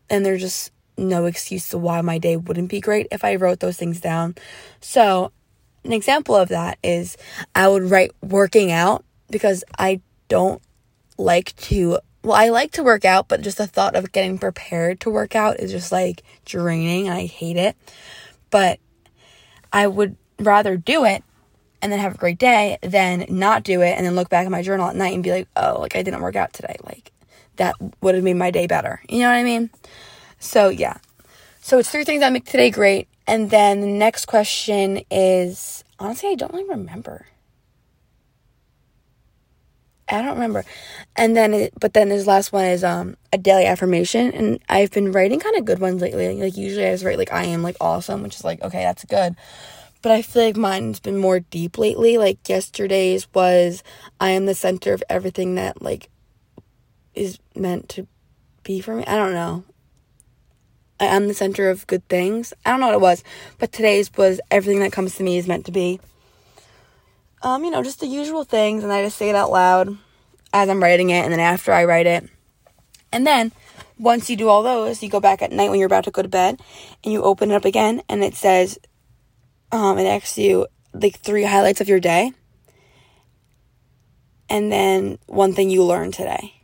and 0.09 0.25
they're 0.25 0.37
just 0.37 0.71
no 0.97 1.25
excuse 1.25 1.69
to 1.69 1.77
why 1.77 2.01
my 2.01 2.17
day 2.17 2.37
wouldn't 2.37 2.69
be 2.69 2.79
great 2.79 3.07
if 3.11 3.23
I 3.23 3.35
wrote 3.35 3.59
those 3.59 3.77
things 3.77 3.99
down. 3.99 4.35
So, 4.79 5.31
an 5.83 5.91
example 5.91 6.35
of 6.35 6.49
that 6.49 6.77
is 6.83 7.17
I 7.53 7.67
would 7.67 7.83
write 7.83 8.11
working 8.21 8.71
out 8.71 9.03
because 9.29 9.63
I 9.77 10.01
don't 10.29 10.61
like 11.17 11.55
to 11.57 11.99
well, 12.23 12.33
I 12.33 12.49
like 12.49 12.71
to 12.71 12.83
work 12.83 13.03
out, 13.03 13.27
but 13.27 13.41
just 13.41 13.57
the 13.57 13.67
thought 13.67 13.95
of 13.95 14.13
getting 14.13 14.37
prepared 14.37 15.01
to 15.01 15.09
work 15.09 15.35
out 15.35 15.59
is 15.59 15.71
just 15.71 15.91
like 15.91 16.23
draining 16.45 17.07
and 17.07 17.17
I 17.17 17.25
hate 17.25 17.57
it. 17.57 17.75
But 18.49 18.79
I 19.73 19.87
would 19.87 20.15
rather 20.39 20.77
do 20.77 21.03
it 21.03 21.23
and 21.81 21.91
then 21.91 21.99
have 21.99 22.15
a 22.15 22.17
great 22.17 22.37
day 22.37 22.77
than 22.81 23.25
not 23.27 23.63
do 23.63 23.81
it 23.81 23.97
and 23.97 24.05
then 24.05 24.15
look 24.15 24.29
back 24.29 24.45
at 24.45 24.51
my 24.51 24.61
journal 24.61 24.87
at 24.87 24.95
night 24.95 25.13
and 25.13 25.23
be 25.23 25.31
like, 25.31 25.49
oh, 25.57 25.79
like 25.81 25.97
I 25.97 26.01
didn't 26.01 26.21
work 26.21 26.37
out 26.37 26.53
today. 26.53 26.77
Like 26.85 27.11
that 27.57 27.75
would 28.01 28.15
have 28.15 28.23
made 28.23 28.37
my 28.37 28.51
day 28.51 28.67
better. 28.67 29.01
You 29.09 29.19
know 29.19 29.27
what 29.27 29.35
I 29.35 29.43
mean? 29.43 29.69
So, 30.43 30.69
yeah. 30.69 30.97
So 31.61 31.79
it's 31.79 31.89
three 31.89 32.03
things 32.03 32.19
that 32.19 32.33
make 32.33 32.45
today 32.45 32.69
great. 32.69 33.07
And 33.25 33.49
then 33.49 33.81
the 33.81 33.87
next 33.87 34.25
question 34.25 35.01
is 35.09 35.83
honestly, 35.97 36.29
I 36.29 36.35
don't 36.35 36.53
really 36.53 36.69
remember. 36.69 37.25
I 40.09 40.21
don't 40.21 40.33
remember. 40.33 40.65
And 41.15 41.35
then, 41.35 41.53
it, 41.53 41.73
but 41.79 41.93
then 41.93 42.09
this 42.09 42.27
last 42.27 42.51
one 42.51 42.65
is 42.65 42.83
um 42.83 43.15
a 43.31 43.37
daily 43.37 43.65
affirmation, 43.65 44.33
and 44.33 44.59
I've 44.67 44.91
been 44.91 45.13
writing 45.13 45.39
kind 45.39 45.55
of 45.55 45.63
good 45.65 45.79
ones 45.79 46.01
lately. 46.01 46.39
Like 46.39 46.57
usually 46.57 46.85
I 46.85 46.91
just 46.91 47.05
write 47.05 47.17
like 47.17 47.31
I 47.31 47.45
am 47.45 47.63
like 47.63 47.77
awesome, 47.79 48.21
which 48.21 48.35
is 48.35 48.43
like 48.43 48.61
okay, 48.61 48.83
that's 48.83 49.05
good. 49.05 49.35
But 50.01 50.11
I 50.11 50.21
feel 50.21 50.43
like 50.43 50.57
mine's 50.57 50.99
been 50.99 51.17
more 51.17 51.39
deep 51.39 51.77
lately. 51.77 52.17
Like 52.17 52.47
yesterday's 52.49 53.27
was 53.33 53.81
I 54.19 54.31
am 54.31 54.45
the 54.45 54.53
center 54.53 54.93
of 54.93 55.01
everything 55.09 55.55
that 55.55 55.81
like 55.81 56.09
is 57.15 57.39
meant 57.55 57.87
to 57.89 58.05
be 58.63 58.81
for 58.81 58.95
me. 58.95 59.05
I 59.07 59.15
don't 59.15 59.33
know. 59.33 59.63
I 61.03 61.07
am 61.07 61.27
the 61.27 61.33
center 61.33 61.69
of 61.69 61.85
good 61.85 62.07
things. 62.07 62.53
I 62.65 62.69
don't 62.69 62.79
know 62.79 62.87
what 62.87 62.95
it 62.95 63.01
was, 63.01 63.23
but 63.59 63.73
today's 63.73 64.09
was 64.15 64.39
everything 64.49 64.79
that 64.79 64.93
comes 64.93 65.15
to 65.15 65.23
me 65.23 65.37
is 65.37 65.47
meant 65.47 65.65
to 65.65 65.71
be. 65.71 65.99
Um, 67.41 67.65
you 67.65 67.71
know, 67.71 67.83
just 67.83 67.99
the 67.99 68.07
usual 68.07 68.45
things, 68.45 68.85
and 68.85 68.93
I 68.93 69.03
just 69.03 69.17
say 69.17 69.29
it 69.29 69.35
out 69.35 69.51
loud 69.51 69.97
as 70.53 70.69
I'm 70.69 70.81
writing 70.81 71.09
it, 71.09 71.25
and 71.25 71.33
then 71.33 71.41
after 71.41 71.73
I 71.73 71.83
write 71.83 72.07
it. 72.07 72.29
And 73.11 73.27
then 73.27 73.51
once 73.99 74.29
you 74.29 74.37
do 74.37 74.47
all 74.47 74.63
those, 74.63 75.03
you 75.03 75.09
go 75.09 75.19
back 75.19 75.41
at 75.41 75.51
night 75.51 75.69
when 75.69 75.77
you're 75.77 75.87
about 75.87 76.05
to 76.05 76.11
go 76.11 76.21
to 76.21 76.29
bed, 76.29 76.61
and 77.03 77.11
you 77.11 77.21
open 77.21 77.51
it 77.51 77.55
up 77.55 77.65
again, 77.65 78.01
and 78.07 78.23
it 78.23 78.33
says, 78.33 78.79
um, 79.73 79.97
it 79.97 80.05
asks 80.05 80.37
you 80.37 80.67
like 80.93 81.19
three 81.19 81.43
highlights 81.43 81.81
of 81.81 81.89
your 81.89 81.99
day, 81.99 82.31
and 84.49 84.71
then 84.71 85.19
one 85.25 85.51
thing 85.53 85.69
you 85.69 85.83
learned 85.83 86.13
today. 86.13 86.61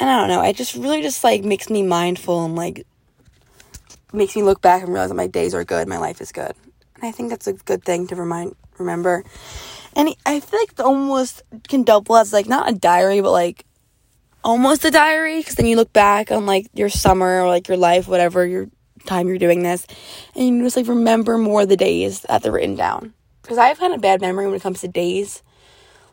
And 0.00 0.08
I 0.08 0.18
don't 0.18 0.28
know, 0.28 0.42
it 0.42 0.56
just 0.56 0.76
really 0.76 1.02
just 1.02 1.22
like 1.24 1.44
makes 1.44 1.68
me 1.68 1.82
mindful 1.82 2.46
and 2.46 2.56
like 2.56 2.86
makes 4.12 4.36
me 4.36 4.42
look 4.42 4.60
back 4.60 4.82
and 4.82 4.92
realize 4.92 5.10
that 5.10 5.16
my 5.16 5.26
days 5.26 5.54
are 5.54 5.64
good, 5.64 5.88
my 5.88 5.98
life 5.98 6.20
is 6.20 6.32
good. 6.32 6.52
And 6.94 7.04
I 7.04 7.12
think 7.12 7.30
that's 7.30 7.46
a 7.46 7.52
good 7.52 7.84
thing 7.84 8.06
to 8.08 8.16
remind 8.16 8.56
remember. 8.78 9.24
And 9.94 10.14
I 10.24 10.40
feel 10.40 10.60
like 10.60 10.76
the 10.76 10.84
almost 10.84 11.42
can 11.68 11.82
double 11.82 12.16
as 12.16 12.32
like 12.32 12.48
not 12.48 12.68
a 12.68 12.72
diary, 12.72 13.20
but 13.20 13.32
like 13.32 13.64
almost 14.44 14.84
a 14.84 14.90
diary 14.90 15.38
because 15.38 15.56
then 15.56 15.66
you 15.66 15.76
look 15.76 15.92
back 15.92 16.30
on 16.30 16.46
like 16.46 16.68
your 16.74 16.88
summer 16.88 17.42
or 17.42 17.48
like 17.48 17.68
your 17.68 17.76
life, 17.76 18.08
whatever 18.08 18.46
your 18.46 18.68
time 19.06 19.28
you're 19.28 19.38
doing 19.38 19.62
this, 19.62 19.86
and 20.34 20.48
you 20.48 20.62
just 20.62 20.76
like 20.76 20.86
remember 20.86 21.38
more 21.38 21.62
of 21.62 21.68
the 21.68 21.76
days 21.76 22.20
that 22.22 22.42
they're 22.42 22.52
written 22.52 22.76
down. 22.76 23.14
Because 23.42 23.58
I 23.58 23.68
have 23.68 23.78
kind 23.78 23.94
of 23.94 24.00
bad 24.00 24.20
memory 24.20 24.46
when 24.46 24.54
it 24.54 24.62
comes 24.62 24.80
to 24.82 24.88
days. 24.88 25.42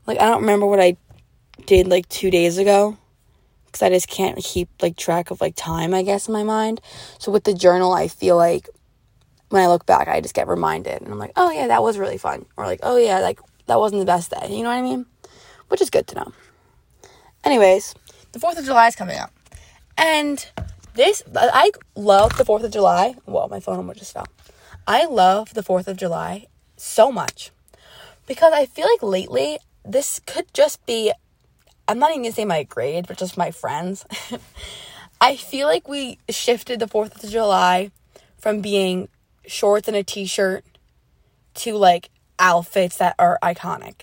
Like 0.07 0.19
I 0.19 0.25
don't 0.25 0.41
remember 0.41 0.65
what 0.65 0.79
I 0.79 0.97
did 1.65 1.87
like 1.87 2.07
two 2.09 2.31
days 2.31 2.57
ago 2.57 2.97
because 3.75 3.85
I 3.85 3.89
just 3.89 4.07
can't 4.07 4.37
keep 4.37 4.69
like 4.81 4.95
track 4.95 5.31
of 5.31 5.41
like 5.41 5.53
time, 5.57 5.93
I 5.93 6.01
guess, 6.01 6.29
in 6.29 6.33
my 6.33 6.43
mind. 6.43 6.79
So 7.19 7.29
with 7.29 7.43
the 7.43 7.53
journal, 7.53 7.91
I 7.91 8.07
feel 8.07 8.37
like 8.37 8.69
when 9.49 9.61
I 9.61 9.67
look 9.67 9.85
back, 9.85 10.07
I 10.07 10.21
just 10.21 10.33
get 10.33 10.47
reminded 10.47 11.01
and 11.01 11.11
I'm 11.11 11.19
like, 11.19 11.33
oh 11.35 11.51
yeah, 11.51 11.67
that 11.67 11.83
was 11.83 11.97
really 11.97 12.17
fun. 12.17 12.45
Or 12.55 12.65
like, 12.65 12.79
oh 12.83 12.95
yeah, 12.95 13.19
like 13.19 13.37
that 13.65 13.77
wasn't 13.77 13.99
the 13.99 14.05
best 14.05 14.31
day. 14.31 14.47
You 14.49 14.63
know 14.63 14.69
what 14.69 14.77
I 14.77 14.81
mean? 14.81 15.05
Which 15.67 15.81
is 15.81 15.89
good 15.89 16.07
to 16.07 16.15
know. 16.15 16.31
Anyways, 17.43 17.95
the 18.31 18.39
4th 18.39 18.57
of 18.57 18.63
July 18.63 18.87
is 18.87 18.95
coming 18.95 19.17
up. 19.17 19.33
And 19.97 20.49
this, 20.93 21.21
I 21.35 21.71
love 21.95 22.37
the 22.37 22.45
4th 22.45 22.63
of 22.63 22.71
July. 22.71 23.15
Well, 23.25 23.49
my 23.49 23.59
phone 23.59 23.75
almost 23.75 23.99
just 23.99 24.13
fell. 24.13 24.27
I 24.87 25.03
love 25.03 25.53
the 25.53 25.63
4th 25.63 25.87
of 25.87 25.97
July 25.97 26.47
so 26.77 27.11
much 27.11 27.51
because 28.25 28.53
I 28.53 28.67
feel 28.67 28.87
like 28.89 29.03
lately 29.03 29.57
this 29.83 30.21
could 30.25 30.45
just 30.53 30.85
be, 30.85 31.11
I'm 31.87 31.99
not 31.99 32.11
even 32.11 32.23
gonna 32.23 32.33
say 32.33 32.45
my 32.45 32.63
grade, 32.63 33.07
but 33.07 33.17
just 33.17 33.37
my 33.37 33.51
friends. 33.51 34.05
I 35.21 35.35
feel 35.35 35.67
like 35.67 35.87
we 35.87 36.19
shifted 36.29 36.79
the 36.79 36.87
4th 36.87 37.23
of 37.23 37.29
July 37.29 37.91
from 38.37 38.61
being 38.61 39.07
shorts 39.47 39.87
and 39.87 39.95
a 39.95 40.03
t 40.03 40.25
shirt 40.25 40.65
to 41.55 41.73
like 41.73 42.09
outfits 42.39 42.97
that 42.97 43.15
are 43.17 43.39
iconic. 43.41 44.01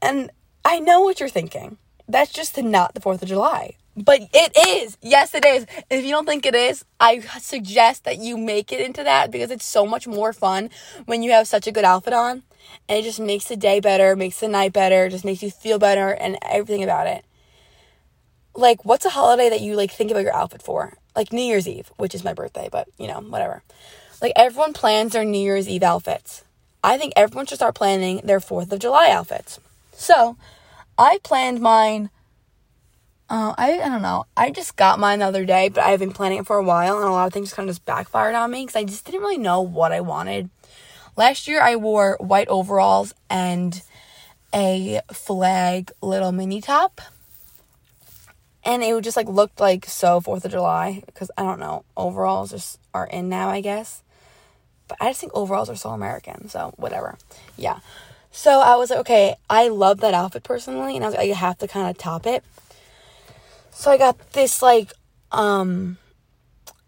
And 0.00 0.30
I 0.64 0.78
know 0.78 1.00
what 1.00 1.20
you're 1.20 1.28
thinking. 1.28 1.78
That's 2.08 2.32
just 2.32 2.56
not 2.60 2.94
the 2.94 3.00
4th 3.00 3.22
of 3.22 3.28
July. 3.28 3.76
But 3.96 4.22
it 4.32 4.56
is. 4.56 4.96
Yes, 5.02 5.34
it 5.34 5.44
is. 5.44 5.66
If 5.90 6.04
you 6.04 6.10
don't 6.10 6.26
think 6.26 6.46
it 6.46 6.54
is, 6.54 6.84
I 6.98 7.20
suggest 7.40 8.04
that 8.04 8.18
you 8.18 8.38
make 8.38 8.72
it 8.72 8.80
into 8.80 9.02
that 9.02 9.30
because 9.30 9.50
it's 9.50 9.66
so 9.66 9.86
much 9.86 10.06
more 10.06 10.32
fun 10.32 10.70
when 11.04 11.22
you 11.22 11.32
have 11.32 11.46
such 11.46 11.66
a 11.66 11.72
good 11.72 11.84
outfit 11.84 12.14
on. 12.14 12.42
And 12.88 12.98
it 12.98 13.02
just 13.02 13.20
makes 13.20 13.46
the 13.46 13.56
day 13.56 13.80
better, 13.80 14.16
makes 14.16 14.40
the 14.40 14.48
night 14.48 14.72
better, 14.72 15.08
just 15.08 15.24
makes 15.24 15.42
you 15.42 15.50
feel 15.50 15.78
better 15.78 16.10
and 16.10 16.36
everything 16.42 16.82
about 16.82 17.06
it. 17.06 17.24
Like, 18.54 18.84
what's 18.84 19.06
a 19.06 19.10
holiday 19.10 19.48
that 19.48 19.60
you 19.60 19.76
like 19.76 19.90
think 19.90 20.10
about 20.10 20.24
your 20.24 20.34
outfit 20.34 20.62
for? 20.62 20.98
like 21.14 21.32
New 21.32 21.42
Year's 21.42 21.68
Eve, 21.68 21.90
which 21.96 22.14
is 22.14 22.24
my 22.24 22.32
birthday, 22.32 22.68
but 22.70 22.88
you 22.98 23.06
know, 23.06 23.20
whatever. 23.20 23.62
Like 24.20 24.32
everyone 24.36 24.72
plans 24.72 25.12
their 25.12 25.24
New 25.24 25.38
Year's 25.38 25.68
Eve 25.68 25.82
outfits. 25.82 26.44
I 26.82 26.98
think 26.98 27.12
everyone 27.16 27.46
should 27.46 27.58
start 27.58 27.74
planning 27.74 28.20
their 28.24 28.40
4th 28.40 28.72
of 28.72 28.80
July 28.80 29.10
outfits. 29.10 29.60
So, 29.92 30.36
I 30.98 31.18
planned 31.22 31.60
mine 31.60 32.10
uh, 33.30 33.54
I, 33.56 33.80
I 33.80 33.88
don't 33.88 34.02
know. 34.02 34.26
I 34.36 34.50
just 34.50 34.76
got 34.76 34.98
mine 34.98 35.20
the 35.20 35.24
other 35.24 35.46
day, 35.46 35.70
but 35.70 35.82
I've 35.82 36.00
been 36.00 36.12
planning 36.12 36.40
it 36.40 36.46
for 36.46 36.58
a 36.58 36.62
while, 36.62 36.98
and 36.98 37.06
a 37.06 37.10
lot 37.10 37.26
of 37.26 37.32
things 37.32 37.54
kind 37.54 37.66
of 37.66 37.74
just 37.74 37.86
backfired 37.86 38.34
on 38.34 38.50
me 38.50 38.60
because 38.60 38.76
I 38.76 38.84
just 38.84 39.06
didn't 39.06 39.22
really 39.22 39.38
know 39.38 39.62
what 39.62 39.90
I 39.90 40.02
wanted. 40.02 40.50
Last 41.16 41.46
year, 41.46 41.60
I 41.60 41.76
wore 41.76 42.16
white 42.20 42.48
overalls 42.48 43.14
and 43.28 43.82
a 44.54 45.00
flag 45.12 45.90
little 46.02 46.32
mini 46.32 46.60
top 46.60 47.00
and 48.64 48.82
it 48.82 49.02
just 49.02 49.16
like 49.16 49.28
looked 49.28 49.60
like 49.60 49.86
so 49.86 50.20
Fourth 50.20 50.44
of 50.44 50.50
July 50.50 51.02
because 51.06 51.30
I 51.36 51.42
don't 51.42 51.60
know 51.60 51.84
overalls 51.96 52.50
just 52.50 52.78
are 52.94 53.06
in 53.06 53.28
now 53.28 53.48
I 53.48 53.60
guess, 53.60 54.02
but 54.88 54.98
I 55.00 55.10
just 55.10 55.20
think 55.20 55.32
overalls 55.34 55.70
are 55.70 55.76
so 55.76 55.90
American 55.90 56.48
so 56.48 56.72
whatever, 56.76 57.16
yeah. 57.56 57.80
So 58.30 58.60
I 58.60 58.76
was 58.76 58.88
like, 58.88 59.00
okay, 59.00 59.34
I 59.50 59.68
love 59.68 60.00
that 60.00 60.14
outfit 60.14 60.42
personally, 60.42 60.96
and 60.96 61.04
I 61.04 61.08
was 61.08 61.16
like, 61.16 61.28
I 61.28 61.34
have 61.34 61.58
to 61.58 61.68
kind 61.68 61.90
of 61.90 61.98
top 61.98 62.26
it. 62.26 62.42
So 63.72 63.90
I 63.90 63.98
got 63.98 64.32
this 64.32 64.62
like, 64.62 64.90
um, 65.32 65.98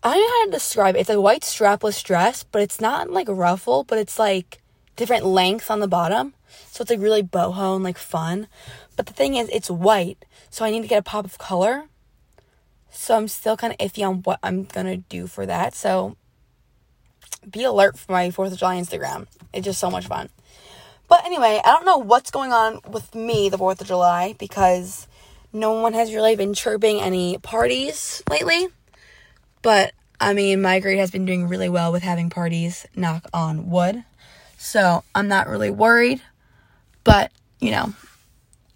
I 0.06 0.12
don't 0.12 0.20
know 0.20 0.28
how 0.28 0.44
to 0.44 0.50
describe 0.50 0.96
it. 0.96 1.00
It's 1.00 1.08
a 1.08 1.18
white 1.18 1.40
strapless 1.40 2.04
dress, 2.04 2.42
but 2.42 2.60
it's 2.60 2.78
not 2.78 3.08
like 3.08 3.26
ruffle, 3.26 3.84
but 3.84 3.96
it's 3.96 4.18
like 4.18 4.60
different 4.96 5.24
lengths 5.24 5.70
on 5.70 5.80
the 5.80 5.88
bottom. 5.88 6.34
So 6.66 6.82
it's 6.82 6.90
like 6.90 7.00
really 7.00 7.22
boho 7.22 7.74
and 7.74 7.82
like 7.82 7.96
fun. 7.96 8.46
But 8.96 9.06
the 9.06 9.14
thing 9.14 9.34
is, 9.34 9.48
it's 9.48 9.70
white, 9.70 10.26
so 10.50 10.62
I 10.62 10.70
need 10.70 10.82
to 10.82 10.88
get 10.88 10.98
a 10.98 11.02
pop 11.02 11.24
of 11.24 11.38
color. 11.38 11.84
So 12.90 13.16
I'm 13.16 13.28
still 13.28 13.56
kind 13.56 13.72
of 13.72 13.78
iffy 13.78 14.06
on 14.06 14.16
what 14.24 14.38
I'm 14.42 14.64
gonna 14.64 14.98
do 14.98 15.26
for 15.26 15.46
that. 15.46 15.74
So 15.74 16.16
be 17.50 17.64
alert 17.64 17.98
for 17.98 18.12
my 18.12 18.28
4th 18.28 18.52
of 18.52 18.58
July 18.58 18.76
Instagram. 18.76 19.26
It's 19.54 19.64
just 19.64 19.80
so 19.80 19.90
much 19.90 20.06
fun. 20.06 20.28
But 21.08 21.24
anyway, 21.24 21.62
I 21.64 21.72
don't 21.72 21.86
know 21.86 21.98
what's 21.98 22.30
going 22.30 22.52
on 22.52 22.80
with 22.90 23.14
me 23.14 23.48
the 23.48 23.56
4th 23.56 23.80
of 23.80 23.86
July 23.86 24.34
because 24.38 25.08
no 25.50 25.72
one 25.80 25.94
has 25.94 26.12
really 26.12 26.36
been 26.36 26.52
chirping 26.52 27.00
any 27.00 27.38
parties 27.38 28.22
lately. 28.28 28.68
But 29.64 29.94
I 30.20 30.34
mean, 30.34 30.60
my 30.60 30.78
grade 30.78 30.98
has 30.98 31.10
been 31.10 31.24
doing 31.24 31.48
really 31.48 31.70
well 31.70 31.90
with 31.90 32.02
having 32.02 32.28
parties, 32.28 32.86
knock 32.94 33.24
on 33.32 33.70
wood. 33.70 34.04
So 34.58 35.02
I'm 35.14 35.26
not 35.26 35.48
really 35.48 35.70
worried. 35.70 36.20
But, 37.02 37.32
you 37.60 37.70
know, 37.70 37.94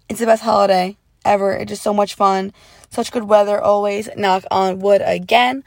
it's 0.09 0.19
the 0.19 0.25
best 0.25 0.41
holiday 0.41 0.97
ever. 1.23 1.53
It's 1.53 1.69
just 1.69 1.83
so 1.83 1.93
much 1.93 2.15
fun. 2.15 2.53
Such 2.89 3.11
good 3.11 3.25
weather 3.25 3.61
always. 3.61 4.09
Knock 4.17 4.45
on 4.49 4.79
wood 4.79 5.03
again. 5.05 5.63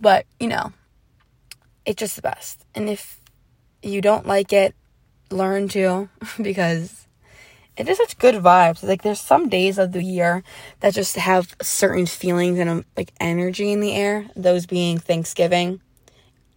But, 0.00 0.24
you 0.40 0.48
know, 0.48 0.72
it's 1.84 2.00
just 2.00 2.16
the 2.16 2.22
best. 2.22 2.64
And 2.74 2.88
if 2.88 3.20
you 3.82 4.00
don't 4.00 4.26
like 4.26 4.54
it, 4.54 4.74
learn 5.30 5.68
to 5.68 6.08
because 6.40 7.01
it 7.76 7.88
is 7.88 7.96
such 7.96 8.18
good 8.18 8.36
vibes. 8.36 8.82
Like 8.82 9.02
there's 9.02 9.20
some 9.20 9.48
days 9.48 9.78
of 9.78 9.92
the 9.92 10.02
year 10.02 10.42
that 10.80 10.94
just 10.94 11.16
have 11.16 11.56
certain 11.62 12.06
feelings 12.06 12.58
and 12.58 12.68
um, 12.68 12.84
like 12.96 13.12
energy 13.20 13.72
in 13.72 13.80
the 13.80 13.94
air. 13.94 14.26
Those 14.36 14.66
being 14.66 14.98
Thanksgiving, 14.98 15.80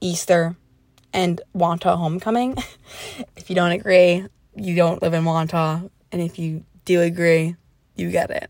Easter, 0.02 0.56
and 1.14 1.42
Wantagh 1.56 1.98
homecoming. 1.98 2.56
if 3.38 3.50
you 3.50 3.56
don't 3.56 3.72
agree, 3.72 4.26
you 4.56 4.76
don't 4.76 5.02
live 5.02 5.14
in 5.14 5.24
Wantagh, 5.24 5.90
And 6.12 6.22
if 6.22 6.38
you 6.38 6.66
do 6.84 7.02
agree, 7.02 7.56
you 7.96 8.12
get 8.12 8.30
it. 8.30 8.50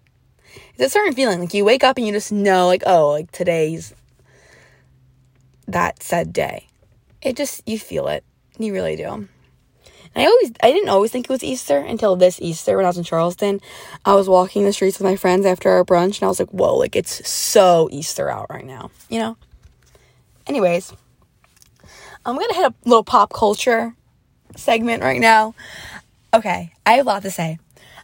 It's 0.74 0.84
a 0.84 0.90
certain 0.90 1.14
feeling. 1.14 1.40
Like 1.40 1.54
you 1.54 1.64
wake 1.64 1.84
up 1.84 1.98
and 1.98 2.06
you 2.06 2.14
just 2.14 2.32
know, 2.32 2.68
like, 2.68 2.84
oh, 2.86 3.10
like 3.12 3.32
today's 3.32 3.94
that 5.68 6.02
said 6.02 6.34
day. 6.34 6.68
It 7.22 7.36
just, 7.36 7.68
you 7.68 7.80
feel 7.80 8.08
it. 8.08 8.24
You 8.58 8.74
really 8.74 8.96
do. 8.96 9.28
And 10.16 10.24
I 10.24 10.28
always, 10.28 10.52
I 10.64 10.72
didn't 10.72 10.90
always 10.90 11.12
think 11.12 11.26
it 11.26 11.30
was 11.30 11.44
Easter 11.44 11.78
until 11.78 12.16
this 12.16 12.40
Easter 12.42 12.78
when 12.78 12.86
I 12.86 12.90
was 12.90 12.98
in 12.98 13.04
Charleston. 13.04 13.60
I 14.06 14.16
was 14.16 14.30
walking 14.30 14.64
the 14.64 14.72
streets 14.72 14.98
with 14.98 15.06
my 15.06 15.18
friends 15.18 15.46
after 15.46 15.70
our 15.70 15.84
brunch, 15.84 16.20
and 16.20 16.24
I 16.24 16.28
was 16.28 16.40
like, 16.40 16.50
whoa, 16.52 16.78
like 16.78 16.96
it's 16.96 17.28
so 17.28 17.90
Easter 17.92 18.30
out 18.30 18.48
right 18.50 18.66
now, 18.66 18.92
you 19.10 19.20
know? 19.20 19.38
Anyways, 20.48 20.94
I'm 22.26 22.38
gonna 22.38 22.54
hit 22.54 22.72
a 22.72 22.74
little 22.86 23.04
pop 23.04 23.34
culture 23.34 23.94
segment 24.56 25.04
right 25.04 25.20
now. 25.20 25.54
Okay, 26.34 26.74
I 26.86 26.94
have 26.94 27.06
a 27.06 27.10
lot 27.10 27.22
to 27.24 27.32
say. 27.32 27.60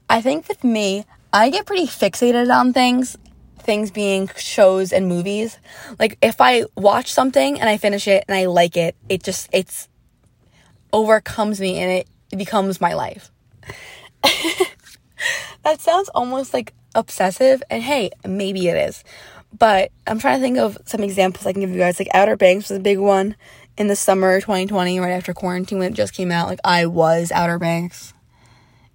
I 0.09 0.21
think 0.21 0.49
with 0.49 0.63
me, 0.63 1.05
I 1.31 1.49
get 1.49 1.65
pretty 1.65 1.87
fixated 1.87 2.53
on 2.53 2.73
things, 2.73 3.17
things 3.59 3.89
being 3.89 4.29
shows 4.35 4.91
and 4.91 5.07
movies. 5.07 5.57
Like 5.97 6.17
if 6.21 6.41
I 6.41 6.65
watch 6.75 7.11
something 7.11 7.59
and 7.59 7.69
I 7.69 7.77
finish 7.77 8.07
it 8.07 8.25
and 8.27 8.35
I 8.35 8.45
like 8.47 8.75
it, 8.75 8.95
it 9.07 9.23
just 9.23 9.49
it's 9.53 9.87
overcomes 10.93 11.59
me 11.59 11.77
and 11.77 11.91
it 11.91 12.37
becomes 12.37 12.81
my 12.81 12.93
life. 12.93 13.31
that 15.63 15.79
sounds 15.79 16.09
almost 16.09 16.53
like 16.53 16.73
obsessive 16.95 17.63
and 17.69 17.83
hey, 17.83 18.11
maybe 18.25 18.67
it 18.67 18.77
is. 18.77 19.03
But 19.57 19.91
I'm 20.07 20.19
trying 20.19 20.39
to 20.39 20.41
think 20.41 20.57
of 20.57 20.77
some 20.85 21.01
examples 21.01 21.45
I 21.45 21.51
can 21.51 21.61
give 21.61 21.71
you 21.71 21.77
guys. 21.77 21.99
Like 21.99 22.09
Outer 22.13 22.37
Banks 22.37 22.69
was 22.69 22.77
a 22.77 22.81
big 22.81 22.99
one 22.99 23.35
in 23.77 23.87
the 23.87 23.95
summer 23.95 24.39
2020, 24.39 24.99
right 24.99 25.11
after 25.11 25.33
quarantine 25.33 25.79
when 25.79 25.91
it 25.91 25.95
just 25.95 26.13
came 26.13 26.31
out. 26.31 26.47
Like 26.47 26.59
I 26.63 26.85
was 26.85 27.31
Outer 27.31 27.59
Banks. 27.59 28.13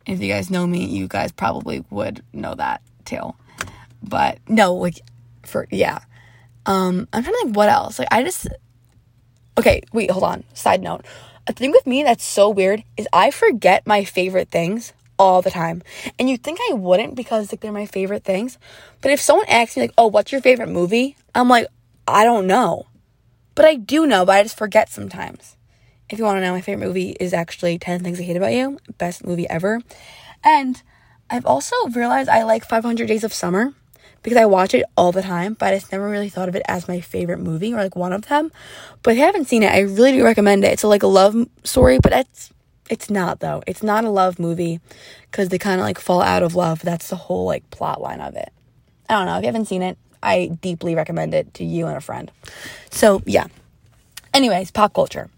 If 0.06 0.20
you 0.20 0.28
guys 0.28 0.50
know 0.50 0.66
me, 0.66 0.86
you 0.86 1.08
guys 1.08 1.32
probably 1.32 1.84
would 1.90 2.22
know 2.32 2.54
that 2.54 2.80
too. 3.04 3.34
But 4.02 4.38
no, 4.48 4.74
like 4.74 5.00
for 5.44 5.66
yeah. 5.70 5.98
Um, 6.64 7.06
I'm 7.12 7.22
trying 7.22 7.34
to 7.34 7.42
think 7.42 7.56
what 7.56 7.68
else. 7.68 7.98
Like 7.98 8.08
I 8.10 8.22
just 8.22 8.48
okay. 9.58 9.82
Wait, 9.92 10.10
hold 10.10 10.24
on. 10.24 10.44
Side 10.54 10.80
note 10.80 11.04
a 11.46 11.52
thing 11.52 11.70
with 11.70 11.86
me 11.86 12.02
that's 12.02 12.24
so 12.24 12.48
weird 12.50 12.84
is 12.96 13.08
I 13.12 13.30
forget 13.30 13.86
my 13.86 14.04
favorite 14.04 14.50
things 14.50 14.92
all 15.18 15.42
the 15.42 15.50
time. 15.50 15.82
And 16.18 16.28
you 16.28 16.36
think 16.36 16.58
I 16.70 16.74
wouldn't 16.74 17.14
because 17.14 17.52
like 17.52 17.60
they're 17.60 17.72
my 17.72 17.86
favorite 17.86 18.24
things. 18.24 18.58
But 19.00 19.12
if 19.12 19.20
someone 19.20 19.46
asks 19.48 19.76
me 19.76 19.82
like, 19.82 19.94
"Oh, 19.96 20.06
what's 20.06 20.32
your 20.32 20.40
favorite 20.40 20.68
movie?" 20.68 21.16
I'm 21.34 21.48
like, 21.48 21.68
"I 22.06 22.24
don't 22.24 22.46
know." 22.46 22.86
But 23.54 23.64
I 23.64 23.76
do 23.76 24.06
know, 24.06 24.24
but 24.26 24.36
I 24.36 24.42
just 24.42 24.58
forget 24.58 24.90
sometimes. 24.90 25.56
If 26.10 26.18
you 26.18 26.24
want 26.24 26.36
to 26.36 26.40
know, 26.40 26.52
my 26.52 26.60
favorite 26.60 26.86
movie 26.86 27.16
is 27.18 27.32
actually 27.32 27.78
10 27.78 28.02
Things 28.02 28.20
I 28.20 28.24
Hate 28.24 28.36
About 28.36 28.52
You, 28.52 28.78
best 28.98 29.24
movie 29.24 29.48
ever. 29.48 29.80
And 30.44 30.82
I've 31.30 31.46
also 31.46 31.74
realized 31.88 32.28
I 32.28 32.44
like 32.44 32.64
500 32.64 33.08
Days 33.08 33.24
of 33.24 33.32
Summer 33.32 33.74
because 34.26 34.38
I 34.38 34.46
watch 34.46 34.74
it 34.74 34.84
all 34.96 35.12
the 35.12 35.22
time, 35.22 35.54
but 35.54 35.72
I 35.72 35.76
just 35.76 35.92
never 35.92 36.08
really 36.08 36.28
thought 36.28 36.48
of 36.48 36.56
it 36.56 36.62
as 36.66 36.88
my 36.88 37.00
favorite 37.00 37.38
movie 37.38 37.72
or 37.72 37.76
like 37.76 37.94
one 37.94 38.12
of 38.12 38.26
them. 38.26 38.50
But 39.04 39.12
if 39.12 39.18
you 39.18 39.24
haven't 39.24 39.44
seen 39.44 39.62
it, 39.62 39.70
I 39.70 39.82
really 39.82 40.10
do 40.10 40.24
recommend 40.24 40.64
it. 40.64 40.72
It's 40.72 40.82
a, 40.82 40.88
like 40.88 41.04
a 41.04 41.06
love 41.06 41.36
story, 41.62 42.00
but 42.02 42.12
it's 42.12 42.52
it's 42.90 43.08
not 43.08 43.38
though. 43.38 43.62
It's 43.68 43.84
not 43.84 44.02
a 44.02 44.10
love 44.10 44.40
movie 44.40 44.80
because 45.30 45.50
they 45.50 45.58
kind 45.58 45.80
of 45.80 45.84
like 45.84 46.00
fall 46.00 46.22
out 46.22 46.42
of 46.42 46.56
love. 46.56 46.80
That's 46.80 47.08
the 47.08 47.14
whole 47.14 47.46
like 47.46 47.70
plot 47.70 48.00
line 48.00 48.20
of 48.20 48.34
it. 48.34 48.52
I 49.08 49.14
don't 49.14 49.26
know. 49.26 49.36
If 49.36 49.42
you 49.42 49.46
haven't 49.46 49.66
seen 49.66 49.82
it, 49.82 49.96
I 50.20 50.48
deeply 50.60 50.96
recommend 50.96 51.32
it 51.32 51.54
to 51.54 51.64
you 51.64 51.86
and 51.86 51.96
a 51.96 52.00
friend. 52.00 52.32
So 52.90 53.22
yeah. 53.26 53.46
Anyways, 54.34 54.72
pop 54.72 54.92
culture. 54.92 55.30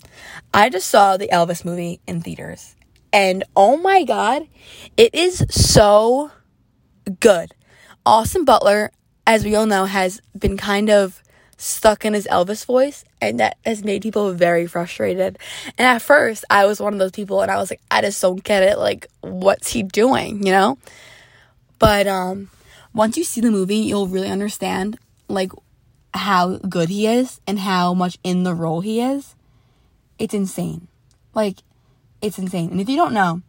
I 0.55 0.71
just 0.71 0.89
saw 0.89 1.19
the 1.19 1.29
Elvis 1.31 1.63
movie 1.63 2.01
in 2.07 2.23
theaters. 2.23 2.75
And 3.13 3.45
oh 3.55 3.77
my 3.77 4.05
god, 4.05 4.49
it 4.97 5.15
is 5.15 5.45
so 5.51 6.31
good. 7.21 7.53
Austin 8.09 8.47
Butler, 8.47 8.91
as 9.27 9.45
we 9.45 9.55
all 9.55 9.67
know, 9.67 9.85
has 9.85 10.23
been 10.37 10.57
kind 10.57 10.89
of 10.89 11.23
stuck 11.59 12.07
in 12.07 12.15
his 12.15 12.27
Elvis 12.31 12.65
voice, 12.65 13.05
and 13.21 13.39
that 13.39 13.59
has 13.67 13.85
made 13.85 14.01
people 14.01 14.33
very 14.33 14.67
frustrated. 14.67 15.39
And 15.77 15.87
at 15.87 16.01
first, 16.01 16.47
I 16.49 16.65
was 16.65 16.81
one 16.81 16.95
of 16.95 16.99
those 16.99 17.11
people, 17.11 17.43
and 17.43 17.51
I 17.51 17.59
was 17.59 17.69
like, 17.69 17.83
I 17.91 18.01
just 18.01 18.23
don't 18.23 18.43
get 18.43 18.63
it. 18.63 18.79
Like, 18.79 19.09
what's 19.21 19.73
he 19.73 19.83
doing, 19.83 20.47
you 20.47 20.53
know? 20.53 20.79
But 21.79 22.07
um, 22.07 22.49
once 22.95 23.19
you 23.19 23.25
see 23.25 23.43
the 23.43 23.51
movie, 23.51 23.77
you'll 23.77 24.09
really 24.09 24.31
understand 24.31 24.99
like 25.29 25.53
how 26.15 26.57
good 26.57 26.89
he 26.89 27.07
is 27.07 27.43
and 27.47 27.59
how 27.59 27.93
much 27.93 28.17
in 28.25 28.43
the 28.43 28.55
role 28.55 28.81
he 28.81 29.03
is. 29.03 29.35
It's 30.19 30.33
insane. 30.33 30.89
Like, 31.35 31.59
it's 32.23 32.39
insane. 32.39 32.71
And 32.71 32.81
if 32.81 32.89
you 32.89 32.97
don't 32.97 33.13
know, 33.13 33.43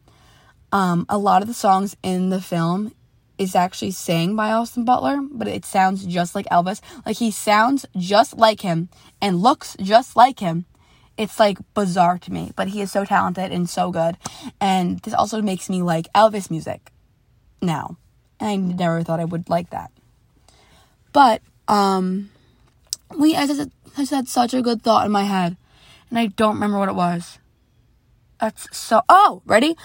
um, 0.73 1.05
a 1.07 1.17
lot 1.17 1.41
of 1.41 1.47
the 1.47 1.53
songs 1.53 1.95
in 2.03 2.29
the 2.29 2.41
film 2.41 2.91
is 3.39 3.55
actually 3.55 3.91
sang 3.91 4.35
by 4.35 4.51
Austin 4.51 4.83
Butler, 4.83 5.17
but 5.31 5.47
it 5.47 5.65
sounds 5.65 6.05
just 6.05 6.35
like 6.35 6.45
Elvis. 6.47 6.81
Like 7.05 7.17
he 7.17 7.31
sounds 7.31 7.85
just 7.97 8.37
like 8.37 8.61
him 8.61 8.89
and 9.21 9.41
looks 9.41 9.77
just 9.81 10.15
like 10.17 10.39
him. 10.39 10.65
It's 11.17 11.39
like 11.39 11.57
bizarre 11.73 12.17
to 12.19 12.31
me, 12.31 12.51
but 12.55 12.67
he 12.67 12.81
is 12.81 12.91
so 12.91 13.05
talented 13.05 13.51
and 13.51 13.69
so 13.69 13.91
good. 13.91 14.17
And 14.59 14.99
this 14.99 15.13
also 15.13 15.41
makes 15.41 15.69
me 15.69 15.81
like 15.81 16.11
Elvis 16.13 16.51
music 16.51 16.91
now. 17.61 17.97
And 18.39 18.49
I 18.49 18.55
never 18.57 19.03
thought 19.03 19.19
I 19.21 19.25
would 19.25 19.49
like 19.49 19.69
that. 19.69 19.91
But 21.13 21.41
um 21.67 22.29
we 23.17 23.35
I 23.35 23.47
just, 23.47 23.69
I 23.97 24.01
just 24.01 24.11
had 24.11 24.27
such 24.27 24.53
a 24.53 24.61
good 24.61 24.81
thought 24.83 25.05
in 25.05 25.11
my 25.11 25.23
head 25.23 25.55
and 26.09 26.19
I 26.19 26.27
don't 26.27 26.55
remember 26.55 26.77
what 26.77 26.89
it 26.89 26.95
was. 26.95 27.39
That's 28.39 28.75
so 28.77 29.01
Oh, 29.07 29.41
ready? 29.45 29.77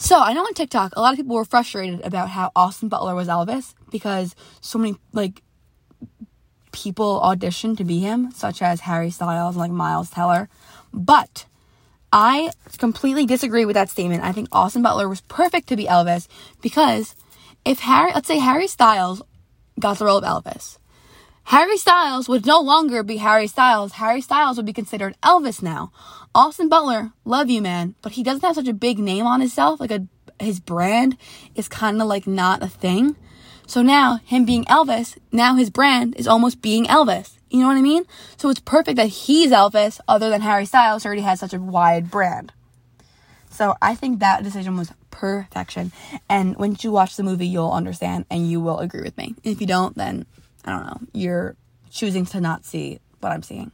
So 0.00 0.18
I 0.18 0.32
know 0.32 0.40
on 0.40 0.54
TikTok, 0.54 0.94
a 0.96 1.00
lot 1.02 1.12
of 1.12 1.18
people 1.18 1.36
were 1.36 1.44
frustrated 1.44 2.00
about 2.00 2.30
how 2.30 2.52
Austin 2.56 2.88
Butler 2.88 3.14
was 3.14 3.28
Elvis 3.28 3.74
because 3.90 4.34
so 4.62 4.78
many 4.78 4.96
like 5.12 5.42
people 6.72 7.20
auditioned 7.22 7.76
to 7.76 7.84
be 7.84 8.00
him, 8.00 8.32
such 8.32 8.62
as 8.62 8.80
Harry 8.80 9.10
Styles 9.10 9.56
and 9.56 9.60
like 9.60 9.70
Miles 9.70 10.08
Teller. 10.08 10.48
But 10.90 11.44
I 12.14 12.50
completely 12.78 13.26
disagree 13.26 13.66
with 13.66 13.74
that 13.74 13.90
statement. 13.90 14.24
I 14.24 14.32
think 14.32 14.48
Austin 14.52 14.80
Butler 14.80 15.06
was 15.06 15.20
perfect 15.20 15.68
to 15.68 15.76
be 15.76 15.84
Elvis 15.84 16.28
because 16.62 17.14
if 17.66 17.80
Harry, 17.80 18.10
let's 18.14 18.26
say 18.26 18.38
Harry 18.38 18.68
Styles 18.68 19.20
got 19.78 19.98
the 19.98 20.06
role 20.06 20.24
of 20.24 20.24
Elvis, 20.24 20.78
Harry 21.44 21.76
Styles 21.76 22.28
would 22.28 22.46
no 22.46 22.60
longer 22.60 23.02
be 23.02 23.16
Harry 23.16 23.46
Styles. 23.46 23.92
Harry 23.92 24.20
Styles 24.20 24.56
would 24.56 24.66
be 24.66 24.72
considered 24.72 25.16
Elvis 25.22 25.62
now. 25.62 25.92
Austin 26.34 26.68
Butler, 26.68 27.12
love 27.24 27.50
you, 27.50 27.60
man, 27.60 27.96
but 28.02 28.12
he 28.12 28.22
doesn't 28.22 28.44
have 28.44 28.54
such 28.54 28.68
a 28.68 28.72
big 28.72 28.98
name 28.98 29.26
on 29.26 29.40
himself. 29.40 29.80
Like 29.80 29.90
a 29.90 30.06
his 30.40 30.60
brand 30.60 31.16
is 31.54 31.68
kind 31.68 32.00
of 32.00 32.08
like 32.08 32.26
not 32.26 32.62
a 32.62 32.68
thing. 32.68 33.16
So 33.66 33.82
now 33.82 34.20
him 34.24 34.44
being 34.44 34.64
Elvis, 34.64 35.16
now 35.30 35.54
his 35.54 35.70
brand 35.70 36.16
is 36.16 36.26
almost 36.26 36.62
being 36.62 36.86
Elvis. 36.86 37.36
You 37.50 37.60
know 37.60 37.68
what 37.68 37.76
I 37.76 37.82
mean? 37.82 38.04
So 38.36 38.48
it's 38.48 38.60
perfect 38.60 38.96
that 38.96 39.08
he's 39.08 39.50
Elvis, 39.50 40.00
other 40.08 40.30
than 40.30 40.40
Harry 40.40 40.64
Styles, 40.64 41.04
already 41.04 41.22
has 41.22 41.40
such 41.40 41.52
a 41.52 41.60
wide 41.60 42.10
brand. 42.10 42.52
So 43.50 43.74
I 43.82 43.96
think 43.96 44.20
that 44.20 44.44
decision 44.44 44.76
was 44.76 44.92
perfection. 45.10 45.92
And 46.28 46.56
once 46.56 46.84
you 46.84 46.92
watch 46.92 47.16
the 47.16 47.24
movie, 47.24 47.48
you'll 47.48 47.72
understand 47.72 48.24
and 48.30 48.48
you 48.48 48.60
will 48.60 48.78
agree 48.78 49.02
with 49.02 49.16
me. 49.16 49.34
If 49.42 49.60
you 49.60 49.66
don't, 49.66 49.96
then 49.96 50.26
I 50.64 50.70
don't 50.70 50.86
know. 50.86 51.00
You're 51.12 51.56
choosing 51.90 52.26
to 52.26 52.40
not 52.40 52.64
see 52.64 53.00
what 53.20 53.32
I'm 53.32 53.42
seeing. 53.42 53.72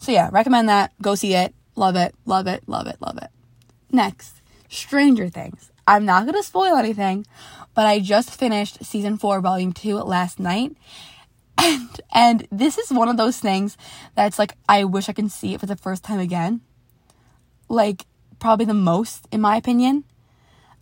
So 0.00 0.12
yeah, 0.12 0.28
recommend 0.32 0.68
that. 0.68 0.92
Go 1.02 1.14
see 1.14 1.34
it. 1.34 1.54
Love 1.76 1.96
it. 1.96 2.14
Love 2.26 2.46
it. 2.46 2.62
Love 2.66 2.86
it. 2.86 2.96
Love 3.00 3.18
it. 3.18 3.30
Next, 3.90 4.40
Stranger 4.68 5.28
Things. 5.28 5.70
I'm 5.86 6.04
not 6.04 6.24
going 6.24 6.34
to 6.34 6.42
spoil 6.42 6.76
anything, 6.76 7.26
but 7.74 7.86
I 7.86 7.98
just 7.98 8.30
finished 8.30 8.84
season 8.84 9.16
4 9.16 9.40
volume 9.40 9.72
2 9.72 9.96
last 9.96 10.38
night. 10.38 10.76
And 11.60 12.00
and 12.12 12.48
this 12.52 12.78
is 12.78 12.92
one 12.92 13.08
of 13.08 13.16
those 13.16 13.40
things 13.40 13.76
that's 14.14 14.38
like 14.38 14.54
I 14.68 14.84
wish 14.84 15.08
I 15.08 15.12
can 15.12 15.28
see 15.28 15.54
it 15.54 15.60
for 15.60 15.66
the 15.66 15.74
first 15.74 16.04
time 16.04 16.20
again. 16.20 16.60
Like 17.68 18.06
probably 18.38 18.64
the 18.64 18.74
most 18.74 19.26
in 19.32 19.40
my 19.40 19.56
opinion. 19.56 20.04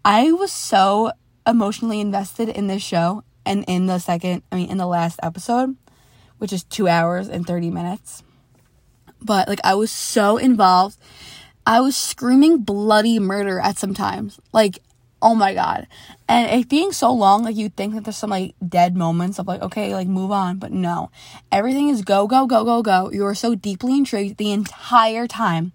I 0.05 0.33
was 0.33 0.53
so 0.53 1.13
emotionally 1.47 1.99
invested 1.99 2.51
in 2.51 2.67
this 2.67 2.83
show 2.83 3.25
and 3.47 3.65
in 3.69 3.87
the 3.87 3.99
second, 3.99 4.43
I 4.53 4.57
mean 4.57 4.71
in 4.71 4.79
the 4.79 4.87
last 4.87 5.19
episode, 5.23 5.77
which 6.39 6.53
is 6.53 6.65
2 6.65 6.89
hours 6.89 7.29
and 7.29 7.47
30 7.47 7.71
minutes 7.71 8.23
but 9.21 9.49
like 9.49 9.61
I 9.65 9.75
was 9.75 9.91
so 9.91 10.37
involved. 10.37 10.99
I 11.67 11.81
was 11.81 11.97
screaming 11.97 12.59
bloody 12.59 13.19
murder 13.19 13.59
at 13.59 13.77
some 13.77 13.93
times. 13.93 14.39
Like, 14.53 14.79
oh 15.21 15.35
my 15.35 15.53
god. 15.53 15.89
And 16.29 16.51
it 16.51 16.69
being 16.69 16.93
so 16.93 17.13
long, 17.13 17.43
like 17.43 17.57
you'd 17.57 17.77
think 17.77 17.95
that 17.95 18.05
there's 18.05 18.17
some 18.17 18.31
like 18.31 18.55
dead 18.67 18.97
moments 18.97 19.39
of 19.39 19.49
like, 19.49 19.63
okay, 19.63 19.93
like 19.95 20.07
move 20.07 20.31
on. 20.31 20.59
But 20.59 20.73
no. 20.73 21.11
Everything 21.51 21.89
is 21.89 22.03
go, 22.03 22.27
go, 22.27 22.47
go, 22.47 22.65
go, 22.65 22.83
go. 22.83 23.11
You 23.11 23.27
are 23.27 23.35
so 23.35 23.55
deeply 23.55 23.97
intrigued 23.97 24.39
the 24.39 24.53
entire 24.53 25.27
time. 25.27 25.73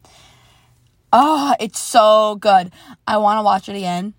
Oh, 1.12 1.54
it's 1.60 1.80
so 1.80 2.36
good. 2.36 2.72
I 3.06 3.18
want 3.18 3.40
to 3.40 3.44
watch 3.44 3.68
it 3.68 3.76
again, 3.76 4.14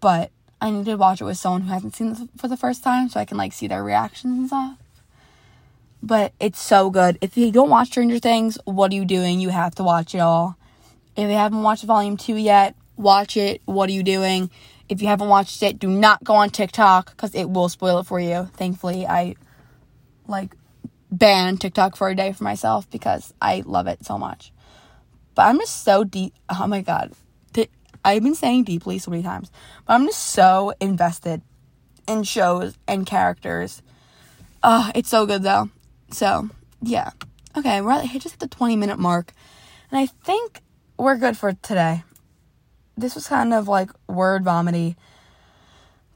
but 0.00 0.30
I 0.60 0.70
need 0.70 0.86
to 0.86 0.96
watch 0.96 1.20
it 1.20 1.24
with 1.24 1.38
someone 1.38 1.62
who 1.62 1.72
hasn't 1.72 1.96
seen 1.96 2.12
it 2.12 2.18
for 2.36 2.48
the 2.48 2.56
first 2.56 2.82
time 2.82 3.08
so 3.08 3.20
I 3.20 3.24
can 3.24 3.36
like 3.36 3.52
see 3.52 3.68
their 3.68 3.84
reactions 3.84 4.38
and 4.38 4.46
stuff 4.48 4.78
but 6.02 6.32
it's 6.38 6.60
so 6.60 6.90
good. 6.90 7.18
If 7.20 7.36
you 7.36 7.50
don't 7.50 7.70
watch 7.70 7.88
Stranger 7.88 8.18
Things, 8.18 8.58
what 8.64 8.92
are 8.92 8.94
you 8.94 9.04
doing? 9.04 9.40
You 9.40 9.50
have 9.50 9.74
to 9.76 9.82
watch 9.82 10.14
it 10.14 10.20
all. 10.20 10.56
If 11.16 11.28
you 11.28 11.36
haven't 11.36 11.62
watched 11.62 11.84
volume 11.84 12.16
2 12.16 12.36
yet, 12.36 12.76
watch 12.96 13.36
it. 13.36 13.60
What 13.64 13.88
are 13.88 13.92
you 13.92 14.02
doing? 14.02 14.50
If 14.88 15.02
you 15.02 15.08
haven't 15.08 15.28
watched 15.28 15.62
it, 15.62 15.78
do 15.78 15.88
not 15.88 16.22
go 16.24 16.34
on 16.34 16.50
TikTok 16.50 17.16
cuz 17.16 17.34
it 17.34 17.50
will 17.50 17.68
spoil 17.68 17.98
it 17.98 18.06
for 18.06 18.20
you. 18.20 18.48
Thankfully, 18.54 19.06
I 19.06 19.34
like 20.26 20.54
banned 21.10 21.60
TikTok 21.60 21.96
for 21.96 22.08
a 22.08 22.14
day 22.14 22.32
for 22.32 22.44
myself 22.44 22.88
because 22.90 23.34
I 23.42 23.62
love 23.66 23.86
it 23.86 24.04
so 24.04 24.18
much. 24.18 24.52
But 25.34 25.46
I'm 25.46 25.58
just 25.58 25.84
so 25.84 26.04
deep. 26.04 26.34
Oh 26.48 26.66
my 26.66 26.80
god. 26.80 27.12
I've 28.08 28.22
been 28.22 28.34
saying 28.34 28.64
deeply 28.64 28.98
so 28.98 29.10
many 29.10 29.22
times, 29.22 29.50
but 29.86 29.92
I'm 29.92 30.06
just 30.06 30.28
so 30.28 30.72
invested 30.80 31.42
in 32.06 32.22
shows 32.22 32.74
and 32.88 33.04
characters. 33.04 33.82
Uh, 34.62 34.90
it's 34.94 35.10
so 35.10 35.26
good 35.26 35.42
though. 35.42 35.68
So, 36.10 36.48
yeah. 36.80 37.10
Okay, 37.54 37.82
we're 37.82 37.92
at, 37.92 38.06
just 38.12 38.32
at 38.32 38.40
the 38.40 38.48
20 38.48 38.76
minute 38.76 38.98
mark. 38.98 39.34
And 39.90 40.00
I 40.00 40.06
think 40.06 40.62
we're 40.96 41.18
good 41.18 41.36
for 41.36 41.52
today. 41.52 42.02
This 42.96 43.14
was 43.14 43.28
kind 43.28 43.52
of 43.52 43.68
like 43.68 43.90
word 44.08 44.42
vomity. 44.42 44.96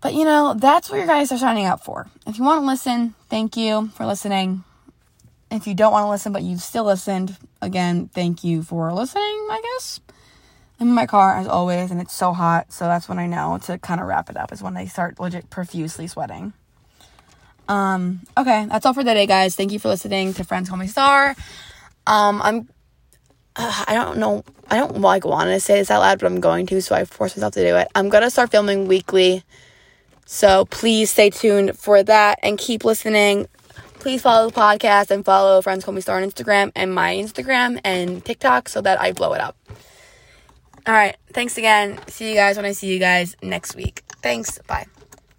But 0.01 0.15
you 0.15 0.25
know, 0.25 0.55
that's 0.55 0.89
what 0.89 0.99
you 0.99 1.07
guys 1.07 1.31
are 1.31 1.37
signing 1.37 1.67
up 1.67 1.85
for. 1.85 2.09
If 2.27 2.39
you 2.39 2.45
want 2.45 2.63
to 2.63 2.67
listen, 2.67 3.15
thank 3.29 3.55
you 3.55 3.89
for 3.89 4.07
listening. 4.07 4.65
If 5.51 5.67
you 5.67 5.75
don't 5.75 5.93
want 5.93 6.05
to 6.07 6.11
listen, 6.11 6.33
but 6.33 6.43
you 6.43 6.57
still 6.57 6.85
listened, 6.85 7.37
again, 7.61 8.09
thank 8.09 8.43
you 8.45 8.63
for 8.63 8.91
listening, 8.95 9.23
I 9.23 9.61
guess. 9.63 10.01
I'm 10.81 10.89
in 10.89 10.95
my 10.95 11.07
car 11.07 11.37
as 11.37 11.47
always, 11.47 11.91
and 11.91 12.01
it's 12.01 12.15
so 12.15 12.33
hot, 12.33 12.73
so 12.73 12.87
that's 12.87 13.09
when 13.09 13.19
I 13.19 13.27
know 13.27 13.59
to 13.65 13.79
kind 13.79 14.01
of 14.01 14.07
wrap 14.07 14.31
it 14.31 14.37
up, 14.37 14.53
is 14.53 14.63
when 14.63 14.77
I 14.77 14.87
start 14.87 15.21
legit 15.21 15.49
profusely 15.51 16.07
sweating. 16.07 16.53
Um, 17.69 18.21
okay, 18.37 18.67
that's 18.67 18.85
all 18.85 18.93
for 18.93 19.05
today, 19.05 19.27
guys. 19.27 19.55
Thank 19.55 19.73
you 19.73 19.79
for 19.79 19.89
listening 19.89 20.35
to 20.35 20.45
Friends 20.45 20.69
Call 20.69 20.79
Me 20.79 20.89
Star. 20.89 21.37
Um, 22.07 22.43
I'm 22.43 22.69
uh, 23.55 23.85
I 23.87 23.95
don't 23.95 24.19
know. 24.19 24.45
I 24.71 24.79
don't 24.79 25.01
like 25.01 25.25
want 25.25 25.51
to 25.51 25.61
say 25.61 25.79
this 25.79 25.91
out 25.91 26.01
loud, 26.01 26.19
but 26.19 26.27
I'm 26.27 26.41
going 26.41 26.67
to, 26.67 26.81
so 26.81 26.95
I 26.95 27.05
force 27.05 27.37
myself 27.37 27.55
to 27.55 27.65
do 27.65 27.77
it. 27.77 27.89
I'm 27.95 28.09
gonna 28.09 28.31
start 28.31 28.51
filming 28.51 28.89
weekly, 28.89 29.45
so 30.27 30.65
please 30.67 31.11
stay 31.11 31.31
tuned 31.31 31.79
for 31.79 32.03
that 32.03 32.39
and 32.43 32.59
keep 32.59 32.85
listening. 32.85 33.47
Please 34.01 34.21
follow 34.21 34.49
the 34.51 34.55
podcast 34.55 35.11
and 35.13 35.25
follow 35.25 35.63
Friends 35.63 35.85
Call 35.85 35.95
Me 35.95 36.01
Star 36.01 36.21
on 36.21 36.29
Instagram 36.29 36.73
and 36.75 36.93
my 36.93 37.15
Instagram 37.15 37.81
and 37.85 38.25
TikTok 38.25 38.69
so 38.69 38.81
that 38.81 39.01
I 39.01 39.13
blow 39.13 39.33
it 39.35 39.41
up. 39.41 39.57
All 40.87 40.95
right. 40.95 41.17
Thanks 41.33 41.59
again. 41.59 41.99
See 42.09 42.29
you 42.29 42.35
guys 42.35 42.57
when 42.57 42.65
I 42.65 42.73
see 42.73 42.93
you 42.93 42.99
guys 42.99 43.37
next 43.43 43.77
week. 43.77 44.03
Thanks. 44.23 44.59
Bye. 44.67 44.87